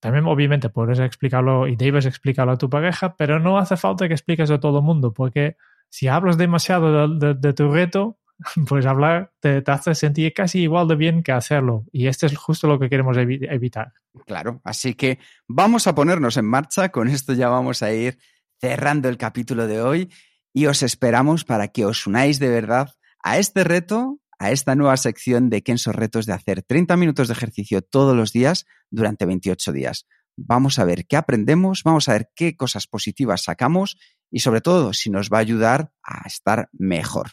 También 0.00 0.26
obviamente 0.26 0.68
puedes 0.68 0.98
explicarlo 0.98 1.66
y 1.66 1.76
debes 1.76 2.06
explicarlo 2.06 2.52
a 2.52 2.58
tu 2.58 2.68
pareja, 2.70 3.16
pero 3.16 3.38
no 3.38 3.58
hace 3.58 3.76
falta 3.76 4.06
que 4.06 4.14
expliques 4.14 4.50
a 4.50 4.60
todo 4.60 4.78
el 4.78 4.84
mundo, 4.84 5.12
porque 5.12 5.56
si 5.88 6.08
hablas 6.08 6.36
demasiado 6.36 7.08
de 7.08 7.52
tu 7.52 7.70
reto, 7.70 8.18
pues 8.68 8.86
hablar 8.86 9.32
te, 9.40 9.62
hace 9.66 9.94
sentir 9.94 10.32
casi 10.32 10.60
igual 10.60 10.88
de 10.88 10.96
bien 10.96 11.22
que 11.22 11.32
hacerlo. 11.32 11.84
Y 11.92 12.06
esto 12.06 12.26
es 12.26 12.36
justo 12.36 12.68
lo 12.68 12.78
que 12.78 12.88
queremos 12.88 13.16
evitar. 13.16 13.92
Claro, 14.26 14.60
así 14.64 14.94
que 14.94 15.18
vamos 15.48 15.86
a 15.86 15.94
ponernos 15.94 16.36
en 16.36 16.46
marcha. 16.46 16.90
Con 16.90 17.08
esto 17.08 17.32
ya 17.32 17.48
vamos 17.48 17.82
a 17.82 17.92
ir 17.92 18.18
cerrando 18.60 19.08
el 19.08 19.16
capítulo 19.16 19.66
de 19.66 19.82
hoy 19.82 20.10
y 20.52 20.66
os 20.66 20.82
esperamos 20.82 21.44
para 21.44 21.68
que 21.68 21.84
os 21.84 22.06
unáis 22.06 22.38
de 22.38 22.48
verdad 22.48 22.94
a 23.22 23.38
este 23.38 23.64
reto, 23.64 24.20
a 24.38 24.52
esta 24.52 24.74
nueva 24.74 24.96
sección 24.96 25.50
de 25.50 25.62
Kenso 25.62 25.92
Retos 25.92 26.26
de 26.26 26.32
hacer 26.32 26.62
30 26.62 26.96
minutos 26.96 27.28
de 27.28 27.34
ejercicio 27.34 27.82
todos 27.82 28.16
los 28.16 28.32
días 28.32 28.66
durante 28.90 29.26
28 29.26 29.72
días. 29.72 30.06
Vamos 30.36 30.78
a 30.78 30.84
ver 30.84 31.06
qué 31.06 31.16
aprendemos, 31.16 31.82
vamos 31.84 32.08
a 32.08 32.12
ver 32.12 32.30
qué 32.34 32.56
cosas 32.56 32.86
positivas 32.86 33.44
sacamos 33.44 33.96
y 34.30 34.40
sobre 34.40 34.60
todo 34.60 34.92
si 34.92 35.10
nos 35.10 35.30
va 35.30 35.38
a 35.38 35.42
ayudar 35.42 35.92
a 36.02 36.26
estar 36.26 36.68
mejor. 36.72 37.32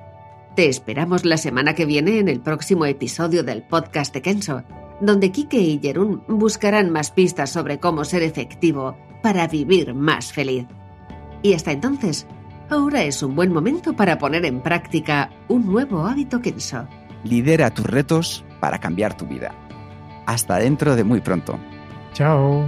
Te 0.55 0.67
esperamos 0.67 1.23
la 1.23 1.37
semana 1.37 1.75
que 1.75 1.85
viene 1.85 2.19
en 2.19 2.27
el 2.27 2.41
próximo 2.41 2.85
episodio 2.85 3.41
del 3.41 3.63
podcast 3.63 4.13
de 4.13 4.21
Kenso, 4.21 4.63
donde 4.99 5.31
Kike 5.31 5.57
y 5.57 5.79
Jerún 5.79 6.23
buscarán 6.27 6.89
más 6.89 7.11
pistas 7.11 7.49
sobre 7.49 7.79
cómo 7.79 8.03
ser 8.03 8.21
efectivo 8.21 8.97
para 9.23 9.47
vivir 9.47 9.93
más 9.93 10.33
feliz. 10.33 10.65
Y 11.41 11.53
hasta 11.53 11.71
entonces, 11.71 12.27
ahora 12.69 13.03
es 13.03 13.23
un 13.23 13.33
buen 13.33 13.53
momento 13.53 13.93
para 13.93 14.17
poner 14.17 14.43
en 14.43 14.61
práctica 14.61 15.29
un 15.47 15.65
nuevo 15.67 16.05
hábito 16.05 16.41
Kenso. 16.41 16.85
Lidera 17.23 17.73
tus 17.73 17.85
retos 17.85 18.43
para 18.59 18.79
cambiar 18.79 19.15
tu 19.15 19.25
vida. 19.25 19.55
Hasta 20.25 20.57
dentro 20.57 20.97
de 20.97 21.05
muy 21.05 21.21
pronto. 21.21 21.57
Chao. 22.11 22.67